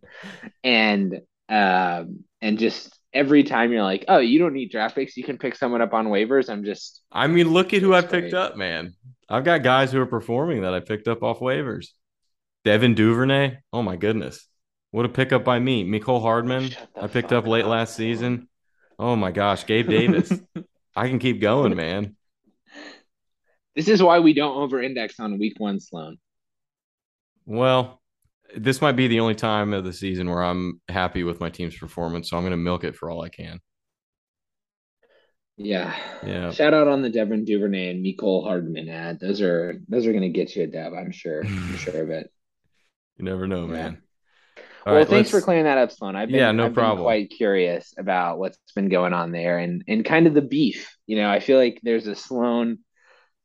and 0.64 1.22
um, 1.48 2.24
and 2.42 2.58
just 2.58 2.98
every 3.14 3.44
time 3.44 3.72
you're 3.72 3.84
like, 3.84 4.06
oh, 4.08 4.20
you 4.20 4.40
don't 4.40 4.54
need 4.54 4.72
draft 4.72 4.96
picks, 4.96 5.18
you 5.18 5.24
can 5.24 5.38
pick 5.38 5.56
someone 5.56 5.82
up 5.82 5.94
on 5.94 6.08
waivers. 6.08 6.50
I'm 6.50 6.64
just. 6.64 7.02
I 7.12 7.28
mean, 7.28 7.50
look 7.50 7.74
at 7.74 7.82
who 7.82 7.94
I 7.94 8.02
picked 8.02 8.34
up, 8.34 8.58
man. 8.58 8.94
I've 9.30 9.44
got 9.44 9.64
guys 9.64 9.92
who 9.92 10.02
are 10.02 10.06
performing 10.06 10.64
that 10.64 10.74
I 10.74 10.80
picked 10.80 11.08
up 11.08 11.24
off 11.24 11.40
waivers. 11.40 11.88
Devin 12.66 12.96
Duvernay. 12.96 13.58
Oh 13.74 13.82
my 13.82 13.96
goodness, 13.96 14.48
what 14.92 15.06
a 15.06 15.10
pickup 15.10 15.44
by 15.44 15.60
me. 15.60 15.84
Mecole 15.86 16.22
Hardman. 16.22 16.72
I 17.00 17.08
picked 17.08 17.32
up 17.32 17.48
late 17.48 17.64
up. 17.64 17.70
last 17.70 17.96
season. 17.96 18.48
Oh 19.00 19.16
my 19.16 19.32
gosh, 19.32 19.66
Gabe 19.66 19.90
Davis. 19.90 20.32
I 20.96 21.08
can 21.08 21.20
keep 21.20 21.42
going, 21.42 21.76
man. 21.76 22.16
This 23.76 23.88
is 23.88 24.04
why 24.04 24.20
we 24.20 24.34
don't 24.34 24.58
over-index 24.58 25.20
on 25.20 25.40
week 25.40 25.54
one, 25.58 25.80
Sloan. 25.80 26.18
Well, 27.46 28.01
this 28.56 28.82
might 28.82 28.94
be 28.94 29.08
the 29.08 29.20
only 29.20 29.36
time 29.36 29.74
of 29.74 29.84
the 29.84 29.94
season 29.94 30.30
where 30.30 30.44
I'm 30.44 30.82
happy 30.88 31.24
with 31.24 31.40
my 31.40 31.50
team's 31.50 31.78
performance, 31.78 32.30
so 32.30 32.38
I'm 32.38 32.44
going 32.44 32.52
to 32.52 32.58
milk 32.58 32.84
it 32.84 32.96
for 32.96 33.10
all 33.10 33.22
I 33.22 33.30
can. 33.30 33.60
Yeah. 35.58 35.96
Yeah. 36.26 36.52
Shout 36.52 36.74
out 36.74 36.88
on 36.88 37.02
the 37.02 37.10
Devin 37.10 37.46
Duvernay 37.46 37.92
and 37.92 38.06
Mecole 38.06 38.44
Hardman 38.44 38.90
ad. 38.90 39.20
Those 39.20 39.42
are 39.42 39.80
those 39.88 40.08
are 40.08 40.12
going 40.12 40.24
to 40.24 40.30
get 40.30 40.56
you 40.56 40.64
a 40.64 40.68
dub. 40.68 40.94
I'm 40.94 41.12
sure. 41.12 41.44
I'm 41.46 41.78
sure 41.78 42.02
of 42.02 42.10
it. 42.10 42.32
You 43.18 43.26
never 43.26 43.48
know, 43.48 43.68
man. 43.68 44.02
All 44.86 44.94
well, 44.94 44.96
right, 44.96 45.08
thanks 45.08 45.32
let's... 45.32 45.44
for 45.44 45.46
clearing 45.46 45.66
that 45.66 45.78
up, 45.78 45.92
Sloan. 45.92 46.16
I've 46.16 46.30
been, 46.30 46.38
yeah, 46.38 46.52
no 46.52 46.66
I've 46.66 46.74
problem. 46.74 47.04
Quite 47.04 47.30
curious 47.30 47.94
about 47.98 48.40
what's 48.40 48.58
been 48.76 48.90
going 48.90 49.14
on 49.14 49.32
there 49.32 49.60
and 49.60 49.84
and 49.88 50.04
kind 50.04 50.26
of 50.26 50.34
the 50.34 50.42
beef. 50.42 50.96
You 51.06 51.18
know, 51.18 51.30
I 51.30 51.40
feel 51.40 51.60
like 51.60 51.80
there's 51.84 52.08
a 52.08 52.16
Sloan. 52.16 52.80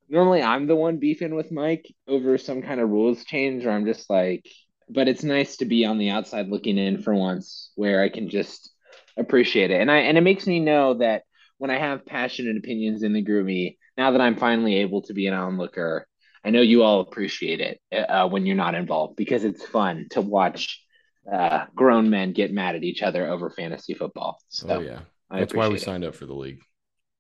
Normally, 0.09 0.41
I'm 0.41 0.67
the 0.67 0.77
one 0.77 0.99
beefing 0.99 1.35
with 1.35 1.53
Mike 1.53 1.93
over 2.09 2.39
some 2.39 2.63
kind 2.63 2.81
of 2.81 2.89
rules 2.89 3.25
change, 3.25 3.67
or 3.67 3.71
I'm 3.71 3.85
just 3.85 4.09
like, 4.09 4.47
but 4.89 5.09
it's 5.09 5.25
nice 5.25 5.57
to 5.59 5.65
be 5.65 5.85
on 5.85 5.99
the 5.99 6.11
outside 6.11 6.49
looking 6.49 6.79
in 6.79 7.03
for 7.03 7.15
once 7.15 7.71
where 7.75 8.03
I 8.03 8.09
can 8.09 8.29
just 8.29 8.73
appreciate 9.17 9.71
it. 9.71 9.81
And 9.81 9.91
I 9.91 9.99
and 9.99 10.19
it 10.19 10.23
makes 10.23 10.47
me 10.47 10.61
know 10.61 10.95
that 10.95 11.23
when 11.59 11.71
I 11.71 11.79
have 11.79 12.07
passionate 12.07 12.57
opinions 12.57 13.03
in 13.03 13.13
the 13.13 13.25
GroupMe, 13.25 13.77
now 13.97 14.11
that 14.13 14.21
I'm 14.21 14.37
finally 14.37 14.77
able 14.77 15.03
to 15.03 15.15
be 15.15 15.27
an 15.27 15.35
onlooker, 15.35 16.07
I 16.45 16.51
know 16.51 16.61
you 16.61 16.83
all 16.83 17.01
appreciate 17.01 17.61
it 17.61 17.81
uh, 18.09 18.29
when 18.29 18.47
you're 18.47 18.57
not 18.57 18.75
involved 18.75 19.17
because 19.17 19.45
it's 19.45 19.65
fun 19.65 20.07
to 20.11 20.21
watch 20.21 20.83
uh, 21.31 21.65
grown 21.75 22.11
men 22.11 22.33
get 22.33 22.53
mad 22.53 22.77
at 22.77 22.85
each 22.85 23.03
other 23.03 23.27
over 23.27 23.51
fantasy 23.51 23.95
football. 23.95 24.39
So 24.49 24.69
oh 24.69 24.81
yeah, 24.81 25.01
that's 25.31 25.55
why 25.55 25.69
we 25.69 25.77
it. 25.77 25.83
signed 25.83 26.05
up 26.05 26.15
for 26.15 26.27
the 26.27 26.35
league, 26.35 26.61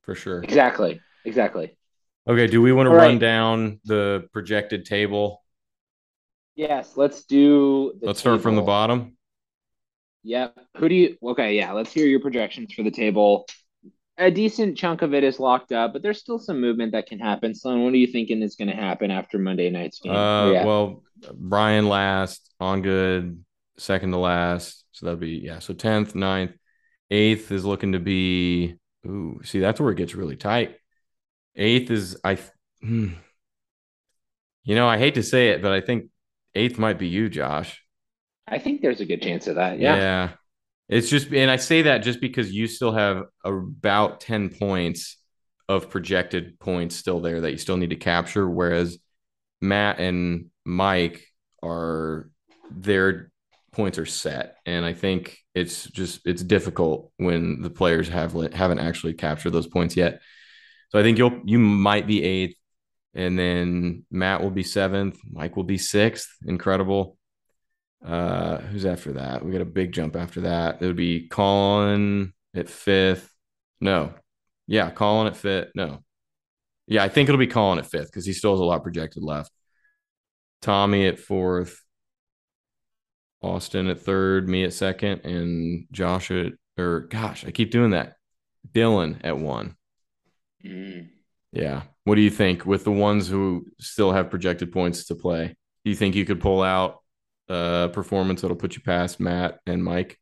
for 0.02 0.14
sure. 0.14 0.42
Exactly, 0.42 1.00
exactly. 1.24 1.76
Okay, 2.28 2.46
do 2.46 2.60
we 2.60 2.72
want 2.72 2.86
to 2.86 2.90
all 2.90 2.96
run 2.96 3.12
right. 3.12 3.20
down 3.20 3.80
the 3.84 4.28
projected 4.32 4.84
table 4.84 5.42
Yes, 6.56 6.96
let's 6.96 7.24
do. 7.24 7.92
let's 8.00 8.18
start 8.18 8.40
from 8.40 8.56
the 8.56 8.62
bottom. 8.62 9.16
Yep. 10.24 10.58
Who 10.78 10.88
do 10.88 10.94
you? 10.94 11.16
Okay, 11.22 11.54
yeah. 11.54 11.72
Let's 11.72 11.92
hear 11.92 12.06
your 12.06 12.20
projections 12.20 12.72
for 12.72 12.82
the 12.82 12.90
table. 12.90 13.46
A 14.18 14.30
decent 14.30 14.78
chunk 14.78 15.02
of 15.02 15.12
it 15.12 15.22
is 15.22 15.38
locked 15.38 15.72
up, 15.72 15.92
but 15.92 16.02
there's 16.02 16.18
still 16.18 16.38
some 16.38 16.58
movement 16.58 16.92
that 16.92 17.06
can 17.06 17.18
happen. 17.18 17.54
Sloan, 17.54 17.84
what 17.84 17.92
are 17.92 17.98
you 17.98 18.06
thinking 18.06 18.42
is 18.42 18.56
going 18.56 18.68
to 18.68 18.74
happen 18.74 19.10
after 19.10 19.38
Monday 19.38 19.68
night's 19.68 20.00
game? 20.00 20.16
Uh, 20.16 20.64
well, 20.64 21.02
Brian 21.34 21.88
last, 21.90 22.50
on 22.58 22.80
good, 22.80 23.44
second 23.76 24.12
to 24.12 24.16
last. 24.16 24.84
So 24.92 25.06
that'd 25.06 25.20
be 25.20 25.42
yeah. 25.44 25.58
So 25.58 25.74
tenth, 25.74 26.14
9th, 26.14 26.54
eighth 27.10 27.52
is 27.52 27.66
looking 27.66 27.92
to 27.92 28.00
be. 28.00 28.76
Ooh, 29.06 29.40
see, 29.44 29.60
that's 29.60 29.78
where 29.78 29.92
it 29.92 29.98
gets 29.98 30.14
really 30.14 30.36
tight. 30.36 30.76
Eighth 31.54 31.90
is 31.90 32.16
I. 32.24 32.38
Hmm. 32.80 33.12
You 34.64 34.74
know, 34.74 34.88
I 34.88 34.96
hate 34.98 35.14
to 35.14 35.22
say 35.22 35.50
it, 35.50 35.62
but 35.62 35.72
I 35.72 35.80
think 35.80 36.10
eighth 36.56 36.78
might 36.78 36.98
be 36.98 37.08
you, 37.08 37.28
Josh. 37.28 37.82
I 38.48 38.58
think 38.58 38.80
there's 38.80 39.00
a 39.00 39.06
good 39.06 39.22
chance 39.22 39.46
of 39.46 39.56
that. 39.56 39.78
Yeah. 39.78 39.96
Yeah. 39.96 40.30
It's 40.88 41.08
just, 41.08 41.32
and 41.32 41.50
I 41.50 41.56
say 41.56 41.82
that 41.82 41.98
just 41.98 42.20
because 42.20 42.52
you 42.52 42.66
still 42.68 42.92
have 42.92 43.24
about 43.44 44.20
10 44.20 44.50
points 44.50 45.16
of 45.68 45.90
projected 45.90 46.60
points 46.60 46.94
still 46.94 47.20
there 47.20 47.40
that 47.40 47.50
you 47.50 47.58
still 47.58 47.76
need 47.76 47.90
to 47.90 47.96
capture. 47.96 48.48
Whereas 48.48 48.98
Matt 49.60 49.98
and 49.98 50.50
Mike 50.64 51.26
are, 51.62 52.30
their 52.70 53.30
points 53.76 53.98
are 53.98 54.06
set, 54.06 54.56
and 54.64 54.84
I 54.84 54.94
think 54.94 55.38
it's 55.54 55.84
just 55.84 56.26
it's 56.26 56.42
difficult 56.42 57.12
when 57.18 57.60
the 57.60 57.70
players 57.70 58.08
have 58.08 58.32
haven't 58.52 58.78
actually 58.78 59.12
captured 59.12 59.50
those 59.50 59.66
points 59.66 59.96
yet. 59.96 60.20
So 60.88 60.98
I 60.98 61.02
think 61.02 61.18
you'll 61.18 61.42
you 61.44 61.58
might 61.58 62.06
be 62.06 62.22
eighth, 62.24 62.56
and 63.14 63.38
then 63.38 64.04
Matt 64.10 64.42
will 64.42 64.50
be 64.50 64.62
seventh, 64.62 65.18
Mike 65.30 65.56
will 65.56 65.64
be 65.64 65.78
sixth. 65.78 66.28
Incredible. 66.46 67.16
Uh, 68.04 68.58
who's 68.58 68.84
after 68.84 69.14
that? 69.14 69.44
We 69.44 69.52
got 69.52 69.62
a 69.62 69.64
big 69.64 69.92
jump 69.92 70.16
after 70.16 70.42
that. 70.42 70.80
It 70.80 70.86
would 70.86 70.96
be 70.96 71.28
Colin 71.28 72.32
at 72.54 72.68
fifth. 72.68 73.30
No, 73.80 74.14
yeah, 74.66 74.90
Colin 74.90 75.26
at 75.26 75.36
fifth. 75.36 75.70
No, 75.74 76.02
yeah, 76.86 77.02
I 77.02 77.08
think 77.08 77.28
it'll 77.28 77.38
be 77.38 77.46
Colin 77.46 77.78
at 77.78 77.90
fifth 77.90 78.06
because 78.06 78.26
he 78.26 78.32
still 78.32 78.52
has 78.52 78.60
a 78.60 78.64
lot 78.64 78.82
projected 78.82 79.22
left. 79.22 79.50
Tommy 80.62 81.06
at 81.06 81.18
fourth, 81.18 81.82
Austin 83.42 83.88
at 83.88 84.00
third, 84.00 84.48
me 84.48 84.64
at 84.64 84.72
second, 84.72 85.24
and 85.24 85.86
Josh 85.90 86.30
at 86.30 86.52
or 86.78 87.00
gosh, 87.00 87.44
I 87.44 87.50
keep 87.50 87.70
doing 87.70 87.90
that. 87.90 88.14
Dylan 88.72 89.20
at 89.24 89.38
one. 89.38 89.76
Mm. 90.64 91.08
Yeah. 91.56 91.82
What 92.04 92.16
do 92.16 92.20
you 92.20 92.30
think 92.30 92.66
with 92.66 92.84
the 92.84 92.92
ones 92.92 93.28
who 93.28 93.66
still 93.80 94.12
have 94.12 94.30
projected 94.30 94.72
points 94.72 95.06
to 95.06 95.14
play? 95.14 95.56
Do 95.84 95.90
you 95.90 95.96
think 95.96 96.14
you 96.14 96.26
could 96.26 96.40
pull 96.40 96.62
out 96.62 97.02
a 97.48 97.90
performance 97.92 98.42
that'll 98.42 98.56
put 98.56 98.76
you 98.76 98.82
past 98.82 99.18
Matt 99.18 99.60
and 99.66 99.82
Mike? 99.82 100.18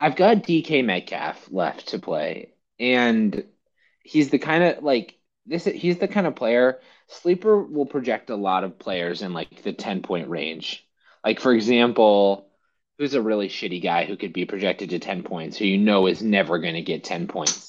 I've 0.00 0.16
got 0.16 0.44
DK 0.44 0.84
Metcalf 0.84 1.50
left 1.50 1.88
to 1.88 1.98
play, 1.98 2.52
and 2.78 3.44
he's 4.04 4.30
the 4.30 4.38
kind 4.38 4.62
of 4.62 4.84
like 4.84 5.18
this. 5.44 5.64
He's 5.64 5.98
the 5.98 6.06
kind 6.06 6.26
of 6.26 6.36
player. 6.36 6.78
Sleeper 7.08 7.60
will 7.60 7.86
project 7.86 8.30
a 8.30 8.36
lot 8.36 8.62
of 8.62 8.78
players 8.78 9.22
in 9.22 9.32
like 9.32 9.64
the 9.64 9.72
ten 9.72 10.02
point 10.02 10.28
range. 10.28 10.86
Like 11.24 11.40
for 11.40 11.52
example, 11.52 12.48
who's 12.98 13.14
a 13.14 13.22
really 13.22 13.48
shitty 13.48 13.82
guy 13.82 14.04
who 14.04 14.16
could 14.16 14.32
be 14.32 14.44
projected 14.44 14.90
to 14.90 15.00
ten 15.00 15.24
points, 15.24 15.56
who 15.56 15.64
you 15.64 15.78
know 15.78 16.06
is 16.06 16.22
never 16.22 16.58
going 16.60 16.74
to 16.74 16.82
get 16.82 17.02
ten 17.02 17.26
points. 17.26 17.67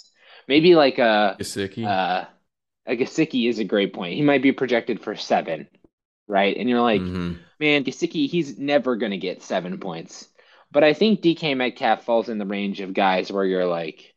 Maybe 0.49 0.73
like 0.73 0.97
a 0.97 1.37
Gesicki. 1.39 1.85
Uh, 1.85 2.25
a 2.87 2.97
Gesicki 2.97 3.47
is 3.47 3.59
a 3.59 3.63
great 3.63 3.93
point. 3.93 4.15
He 4.15 4.23
might 4.23 4.41
be 4.41 4.51
projected 4.51 4.99
for 4.99 5.15
seven, 5.15 5.67
right? 6.27 6.57
And 6.57 6.67
you're 6.67 6.81
like, 6.81 7.01
mm-hmm. 7.01 7.33
man, 7.59 7.83
Gesicki, 7.83 8.27
he's 8.27 8.57
never 8.57 8.95
going 8.95 9.11
to 9.11 9.17
get 9.17 9.43
seven 9.43 9.79
points. 9.79 10.27
But 10.71 10.83
I 10.83 10.93
think 10.93 11.21
DK 11.21 11.55
Metcalf 11.55 12.03
falls 12.03 12.29
in 12.29 12.39
the 12.39 12.47
range 12.47 12.81
of 12.81 12.95
guys 12.95 13.31
where 13.31 13.45
you're 13.45 13.67
like, 13.67 14.15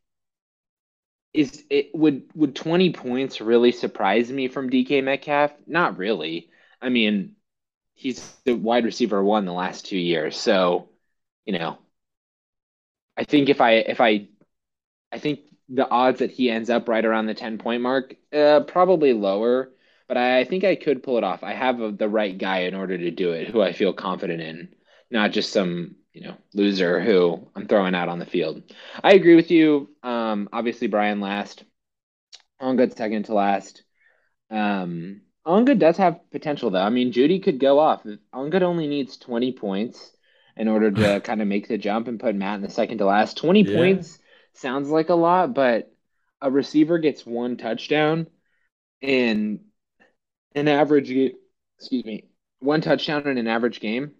is 1.35 1.63
it 1.69 1.91
would 1.93 2.23
would 2.33 2.55
20 2.55 2.93
points 2.93 3.39
really 3.39 3.71
surprise 3.71 4.31
me 4.31 4.47
from 4.47 4.71
DK 4.71 5.03
Metcalf? 5.03 5.51
Not 5.67 5.99
really. 5.99 6.49
I 6.81 6.89
mean, 6.89 7.35
he's 7.93 8.35
the 8.43 8.53
wide 8.53 8.85
receiver 8.85 9.23
one 9.23 9.45
the 9.45 9.53
last 9.53 9.85
two 9.85 9.99
years. 9.99 10.35
So, 10.35 10.89
you 11.45 11.59
know, 11.59 11.77
I 13.15 13.23
think 13.23 13.49
if 13.49 13.61
I 13.61 13.73
if 13.73 14.01
I 14.01 14.29
I 15.11 15.19
think 15.19 15.41
the 15.69 15.89
odds 15.89 16.19
that 16.19 16.31
he 16.31 16.49
ends 16.49 16.69
up 16.69 16.87
right 16.87 17.05
around 17.05 17.25
the 17.25 17.33
10 17.33 17.57
point 17.57 17.81
mark, 17.81 18.15
uh, 18.33 18.61
probably 18.61 19.13
lower, 19.13 19.71
but 20.07 20.17
I, 20.17 20.39
I 20.39 20.43
think 20.43 20.63
I 20.63 20.75
could 20.75 21.03
pull 21.03 21.17
it 21.17 21.23
off. 21.23 21.43
I 21.43 21.53
have 21.53 21.81
a, 21.81 21.91
the 21.91 22.09
right 22.09 22.37
guy 22.37 22.59
in 22.59 22.75
order 22.75 22.97
to 22.97 23.11
do 23.11 23.31
it, 23.31 23.47
who 23.47 23.61
I 23.61 23.73
feel 23.73 23.93
confident 23.93 24.41
in, 24.41 24.69
not 25.09 25.31
just 25.31 25.51
some 25.51 25.95
you 26.13 26.21
know, 26.21 26.37
loser 26.53 27.01
who 27.01 27.47
I'm 27.55 27.67
throwing 27.67 27.95
out 27.95 28.07
on 28.07 28.19
the 28.19 28.25
field. 28.25 28.61
I 29.03 29.13
agree 29.13 29.35
with 29.35 29.49
you. 29.49 29.89
Um, 30.03 30.47
obviously 30.53 30.87
Brian 30.87 31.19
last, 31.19 31.63
Ongood 32.61 32.95
second 32.95 33.25
to 33.25 33.33
last. 33.33 33.83
Um, 34.51 35.21
Ongood 35.45 35.79
does 35.79 35.97
have 35.97 36.19
potential 36.31 36.69
though. 36.69 36.81
I 36.81 36.89
mean, 36.89 37.11
Jeudy 37.11 37.43
could 37.43 37.59
go 37.59 37.79
off. 37.79 38.05
Ongood 38.33 38.61
only 38.61 38.87
needs 38.87 39.17
20 39.17 39.53
points 39.53 40.11
in 40.55 40.67
order 40.67 40.91
to 40.91 41.19
kind 41.23 41.41
of 41.41 41.47
make 41.47 41.67
the 41.67 41.77
jump 41.79 42.07
and 42.07 42.19
put 42.19 42.35
Matt 42.35 42.57
in 42.57 42.61
the 42.61 42.69
second 42.69 42.99
to 42.99 43.05
last. 43.05 43.37
20 43.37 43.63
yeah. 43.63 43.75
points 43.75 44.19
sounds 44.53 44.89
like 44.89 45.09
a 45.09 45.15
lot, 45.15 45.53
but 45.53 45.93
a 46.41 46.51
receiver 46.51 46.97
gets 46.97 47.25
one 47.25 47.57
touchdown 47.57 48.27
in 49.01 49.61
an 50.55 50.67
average, 50.67 51.11
excuse 51.77 52.05
me, 52.05 52.25
one 52.59 52.81
touchdown 52.81 53.27
in 53.27 53.37
an 53.37 53.47
average 53.47 53.79
game 53.79 54.13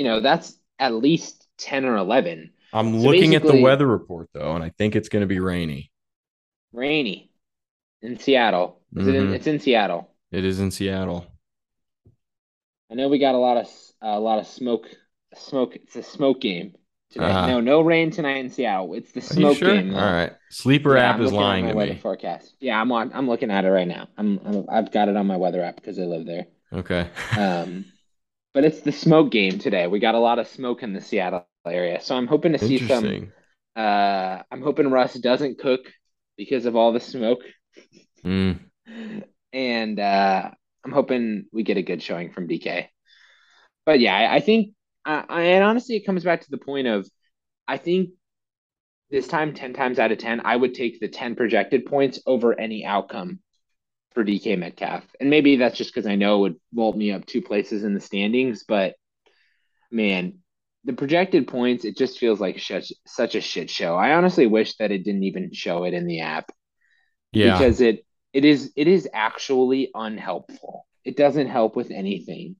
you 0.00 0.04
know, 0.04 0.20
that's 0.20 0.56
at 0.78 0.94
least 0.94 1.46
10 1.58 1.84
or 1.84 1.96
11. 1.96 2.52
I'm 2.72 3.02
so 3.02 3.06
looking 3.06 3.34
at 3.34 3.42
the 3.42 3.60
weather 3.60 3.86
report 3.86 4.30
though, 4.32 4.54
and 4.54 4.64
I 4.64 4.70
think 4.70 4.96
it's 4.96 5.10
going 5.10 5.20
to 5.20 5.26
be 5.26 5.40
rainy. 5.40 5.90
Rainy 6.72 7.30
in 8.00 8.18
Seattle. 8.18 8.80
Is 8.96 9.02
mm-hmm. 9.02 9.08
it 9.08 9.14
in, 9.14 9.24
mm-hmm. 9.24 9.34
it's 9.34 9.46
in 9.46 9.60
Seattle. 9.60 10.10
It 10.32 10.46
is 10.46 10.58
in 10.58 10.70
Seattle. 10.70 11.26
I 12.90 12.94
know 12.94 13.08
we 13.08 13.18
got 13.18 13.34
a 13.34 13.38
lot 13.38 13.58
of 13.58 13.68
a 14.00 14.18
lot 14.18 14.38
of 14.38 14.46
smoke. 14.46 14.86
Smoke. 15.36 15.76
It's 15.76 15.96
a 15.96 16.02
smoke 16.02 16.40
game 16.40 16.74
today. 17.10 17.26
Uh-huh. 17.26 17.46
No, 17.46 17.60
no 17.60 17.80
rain 17.80 18.10
tonight 18.10 18.38
in 18.38 18.50
Seattle. 18.50 18.94
It's 18.94 19.12
the 19.12 19.20
smoke 19.20 19.58
sure? 19.58 19.74
game. 19.74 19.94
All 19.94 20.00
right. 20.00 20.32
Sleeper 20.50 20.96
yeah, 20.96 21.10
app 21.10 21.16
I'm 21.16 21.22
is 21.22 21.32
lying 21.32 21.66
to 21.66 21.74
me. 21.74 21.96
Forecast. 21.96 22.54
Yeah, 22.60 22.80
I'm 22.80 22.90
on. 22.92 23.12
I'm 23.14 23.28
looking 23.28 23.50
at 23.50 23.64
it 23.64 23.70
right 23.70 23.88
now. 23.88 24.08
I'm, 24.16 24.40
I'm 24.44 24.64
I've 24.70 24.92
got 24.92 25.08
it 25.08 25.16
on 25.16 25.26
my 25.26 25.36
weather 25.36 25.62
app 25.62 25.76
because 25.76 25.98
I 25.98 26.02
live 26.02 26.26
there. 26.26 26.46
Okay. 26.72 27.08
um, 27.38 27.84
but 28.54 28.64
it's 28.64 28.80
the 28.80 28.92
smoke 28.92 29.30
game 29.30 29.58
today. 29.58 29.86
We 29.86 29.98
got 29.98 30.14
a 30.14 30.18
lot 30.18 30.38
of 30.38 30.48
smoke 30.48 30.82
in 30.82 30.92
the 30.92 31.00
Seattle 31.00 31.46
area, 31.66 32.00
so 32.00 32.16
I'm 32.16 32.26
hoping 32.26 32.52
to 32.52 32.58
see 32.58 32.86
some. 32.86 33.32
Uh, 33.76 34.42
I'm 34.50 34.62
hoping 34.62 34.90
Russ 34.90 35.14
doesn't 35.14 35.58
cook 35.58 35.80
because 36.36 36.66
of 36.66 36.74
all 36.74 36.92
the 36.92 37.00
smoke, 37.00 37.42
mm. 38.24 38.58
and 39.52 40.00
uh, 40.00 40.50
I'm 40.84 40.92
hoping 40.92 41.46
we 41.52 41.62
get 41.62 41.76
a 41.76 41.82
good 41.82 42.02
showing 42.02 42.32
from 42.32 42.48
DK. 42.48 42.88
But 43.86 44.00
yeah, 44.00 44.16
I, 44.16 44.36
I 44.36 44.40
think, 44.40 44.74
I, 45.10 45.24
I, 45.28 45.42
and 45.42 45.64
honestly, 45.64 45.96
it 45.96 46.06
comes 46.06 46.24
back 46.24 46.42
to 46.42 46.50
the 46.50 46.58
point 46.58 46.86
of, 46.86 47.08
I 47.66 47.76
think 47.76 48.10
this 49.10 49.26
time, 49.26 49.54
ten 49.54 49.72
times 49.72 49.98
out 49.98 50.12
of 50.12 50.18
ten, 50.18 50.40
I 50.44 50.54
would 50.54 50.74
take 50.74 51.00
the 51.00 51.08
ten 51.08 51.34
projected 51.34 51.86
points 51.86 52.20
over 52.26 52.58
any 52.58 52.84
outcome 52.84 53.40
for 54.14 54.24
DK 54.24 54.58
Metcalf. 54.58 55.04
And 55.20 55.30
maybe 55.30 55.56
that's 55.56 55.76
just 55.76 55.94
because 55.94 56.06
I 56.06 56.16
know 56.16 56.36
it 56.36 56.40
would 56.40 56.56
vault 56.72 56.96
me 56.96 57.12
up 57.12 57.26
two 57.26 57.42
places 57.42 57.84
in 57.84 57.94
the 57.94 58.00
standings, 58.00 58.64
but 58.66 58.94
man, 59.90 60.38
the 60.84 60.92
projected 60.92 61.46
points, 61.48 61.84
it 61.84 61.96
just 61.96 62.18
feels 62.18 62.40
like 62.40 62.58
such, 62.60 62.92
such 63.06 63.34
a 63.34 63.40
shit 63.40 63.68
show. 63.68 63.96
I 63.96 64.14
honestly 64.14 64.46
wish 64.46 64.76
that 64.76 64.90
it 64.90 65.04
didn't 65.04 65.24
even 65.24 65.52
show 65.52 65.84
it 65.84 65.94
in 65.94 66.06
the 66.06 66.20
app. 66.20 66.50
Yeah. 67.32 67.58
Because 67.58 67.80
it 67.80 68.04
it 68.32 68.44
is 68.44 68.72
it 68.76 68.86
is 68.86 69.08
actually 69.12 69.90
unhelpful. 69.94 70.86
It 71.04 71.16
doesn't 71.16 71.48
help 71.48 71.76
with 71.76 71.90
anything. 71.90 72.56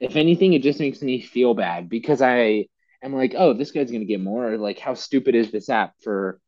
If 0.00 0.16
anything, 0.16 0.52
it 0.52 0.62
just 0.62 0.80
makes 0.80 1.00
me 1.02 1.20
feel 1.20 1.54
bad 1.54 1.88
because 1.88 2.20
I 2.20 2.66
am 3.02 3.14
like, 3.14 3.34
oh, 3.36 3.52
this 3.52 3.70
guy's 3.70 3.90
gonna 3.90 4.04
get 4.04 4.20
more. 4.20 4.56
Like, 4.58 4.78
how 4.78 4.94
stupid 4.94 5.34
is 5.34 5.50
this 5.50 5.70
app 5.70 5.94
for 6.02 6.40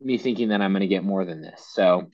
me 0.00 0.18
thinking 0.18 0.48
that 0.48 0.60
I'm 0.60 0.72
gonna 0.72 0.86
get 0.86 1.04
more 1.04 1.24
than 1.24 1.40
this? 1.40 1.66
So 1.72 2.10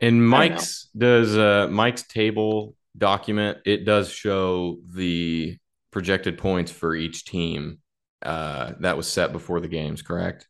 and 0.00 0.26
Mike's 0.26 0.88
does 0.96 1.36
uh 1.36 1.68
Mike's 1.70 2.02
table 2.02 2.74
document 2.96 3.58
it 3.64 3.84
does 3.84 4.10
show 4.10 4.78
the 4.92 5.56
projected 5.92 6.38
points 6.38 6.72
for 6.72 6.94
each 6.94 7.24
team 7.24 7.78
uh 8.22 8.72
that 8.80 8.96
was 8.96 9.06
set 9.06 9.32
before 9.32 9.60
the 9.60 9.68
games, 9.68 10.02
correct? 10.02 10.48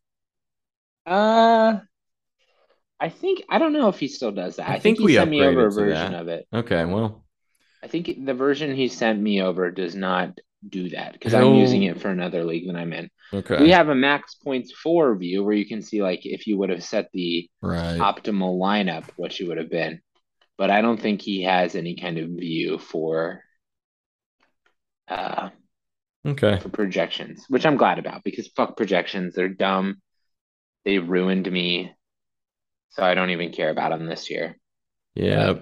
Uh 1.04 1.80
I 3.00 3.08
think 3.08 3.42
I 3.48 3.58
don't 3.58 3.72
know 3.72 3.88
if 3.88 3.98
he 3.98 4.08
still 4.08 4.30
does 4.30 4.56
that. 4.56 4.68
I, 4.68 4.74
I 4.74 4.78
think, 4.78 4.98
think, 4.98 5.08
he 5.08 5.16
sent 5.16 5.30
me 5.30 5.40
over 5.40 5.66
a 5.66 5.70
version 5.70 6.14
of 6.14 6.28
it. 6.28 6.46
Okay, 6.52 6.84
well. 6.84 7.24
I 7.82 7.88
think 7.88 8.24
the 8.24 8.34
version 8.34 8.74
he 8.74 8.88
sent 8.88 9.20
me 9.20 9.42
over 9.42 9.70
does 9.70 9.94
not 9.94 10.38
do 10.68 10.90
that 10.90 11.14
because 11.14 11.32
I'm 11.32 11.54
using 11.54 11.84
it 11.84 12.00
for 12.00 12.08
another 12.08 12.44
league 12.44 12.66
that 12.66 12.76
I'm 12.76 12.92
in. 12.92 13.10
Okay. 13.32 13.62
We 13.62 13.70
have 13.70 13.88
a 13.88 13.94
max 13.94 14.34
points 14.34 14.72
four 14.72 15.14
view 15.16 15.42
where 15.42 15.54
you 15.54 15.66
can 15.66 15.80
see 15.80 16.02
like 16.02 16.26
if 16.26 16.46
you 16.46 16.58
would 16.58 16.70
have 16.70 16.84
set 16.84 17.08
the 17.12 17.48
right. 17.62 17.98
optimal 17.98 18.58
lineup, 18.58 19.04
what 19.16 19.38
you 19.38 19.48
would 19.48 19.58
have 19.58 19.70
been. 19.70 20.00
But 20.58 20.70
I 20.70 20.82
don't 20.82 21.00
think 21.00 21.22
he 21.22 21.44
has 21.44 21.74
any 21.74 21.96
kind 21.96 22.18
of 22.18 22.28
view 22.30 22.78
for 22.78 23.42
uh 25.08 25.48
okay 26.26 26.58
for 26.60 26.68
projections, 26.68 27.46
which 27.48 27.64
I'm 27.64 27.78
glad 27.78 27.98
about 27.98 28.22
because 28.22 28.48
fuck 28.48 28.76
projections, 28.76 29.34
they're 29.34 29.48
dumb. 29.48 30.02
They 30.84 30.98
ruined 30.98 31.50
me. 31.50 31.94
So 32.90 33.02
I 33.02 33.14
don't 33.14 33.30
even 33.30 33.52
care 33.52 33.70
about 33.70 33.90
them 33.90 34.07
this 34.07 34.28
year. 34.28 34.59
Yeah. 35.14 35.55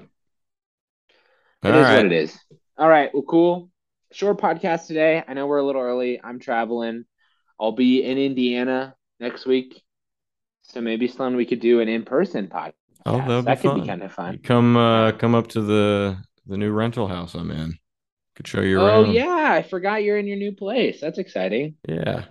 It 1.63 1.75
is 1.75 1.87
what 1.87 2.07
it 2.07 2.13
is. 2.13 2.39
All 2.77 2.89
right. 2.89 3.11
Well, 3.13 3.25
cool. 3.25 3.71
Short 4.13 4.41
podcast 4.41 4.87
today. 4.87 5.23
I 5.27 5.35
know 5.35 5.47
we're 5.47 5.59
a 5.59 5.65
little 5.65 5.83
early. 5.83 6.21
I'm 6.23 6.39
traveling. 6.39 7.05
I'll 7.61 7.73
be 7.73 8.05
in 8.05 8.17
Indiana 8.17 8.95
next 9.19 9.45
week. 9.45 9.83
So 10.63 10.81
maybe 10.81 11.09
Sloan, 11.09 11.35
we 11.35 11.47
could 11.47 11.61
do 11.61 11.81
an 11.81 11.89
in-person 11.89 12.49
podcast. 12.49 12.75
Oh, 13.07 13.17
that 13.27 13.45
that 13.45 13.61
could 13.61 13.81
be 13.81 13.87
kind 13.87 14.03
of 14.03 14.13
fun. 14.13 14.35
You 14.35 14.39
come, 14.39 14.77
uh, 14.77 15.13
come 15.13 15.35
up 15.35 15.49
to 15.49 15.63
the 15.63 16.19
the 16.47 16.57
new 16.57 16.71
rental 16.71 17.09
house 17.09 17.35
I'm 17.35 17.51
in. 17.51 17.79
Could 18.37 18.47
show 18.47 18.61
you 18.61 18.81
around. 18.81 19.07
Oh 19.07 19.11
yeah, 19.11 19.51
I 19.53 19.63
forgot 19.63 20.03
you're 20.03 20.19
in 20.19 20.27
your 20.27 20.37
new 20.37 20.53
place. 20.53 21.01
That's 21.01 21.19
exciting. 21.19 21.75
Yeah. 21.89 22.27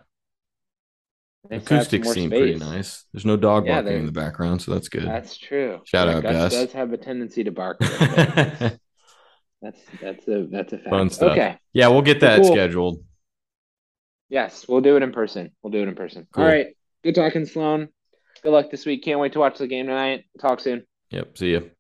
Nice 1.50 1.64
Acoustics 1.64 2.12
seem 2.12 2.30
space. 2.30 2.40
pretty 2.40 2.56
nice. 2.60 3.06
There's 3.12 3.26
no 3.26 3.38
dog 3.38 3.66
yeah, 3.66 3.82
barking 3.82 4.00
in 4.00 4.06
the 4.06 4.12
background, 4.12 4.62
so 4.62 4.74
that's 4.74 4.90
good. 4.90 5.06
That's 5.06 5.38
true. 5.38 5.82
Shout 5.86 6.08
yeah, 6.08 6.16
out, 6.18 6.24
Gus. 6.24 6.52
Does 6.54 6.72
have 6.74 6.94
a 6.94 6.98
tendency 6.98 7.44
to 7.44 7.52
bark. 7.52 7.80
that's 9.72 9.80
That's 10.02 10.28
a 10.28 10.48
that's 10.50 10.74
a 10.74 10.78
fact. 10.78 10.90
Fun 10.90 11.10
stuff. 11.10 11.32
Okay. 11.32 11.58
Yeah, 11.74 11.90
we'll 11.90 12.02
get 12.02 12.22
that 12.22 12.42
Cool. 12.42 12.52
scheduled. 12.52 13.04
Yes, 14.30 14.66
we'll 14.68 14.82
do 14.82 14.98
it 14.98 15.04
in 15.04 15.12
person. 15.12 15.52
We'll 15.62 15.72
do 15.72 15.82
it 15.82 15.88
in 15.88 15.96
person. 15.96 16.28
Cool. 16.32 16.44
All 16.44 16.50
right. 16.50 16.68
Good 17.04 17.16
talking, 17.16 17.46
Sloan. 17.46 17.90
Good 18.44 18.52
luck 18.52 18.70
this 18.72 18.86
week. 18.86 19.04
Can't 19.04 19.20
wait 19.20 19.34
to 19.34 19.40
watch 19.40 19.58
the 19.58 19.68
game 19.68 19.88
tonight. 19.88 20.26
Talk 20.40 20.60
soon. 20.60 20.86
Yep. 21.12 21.38
See 21.38 21.52
you. 21.52 21.72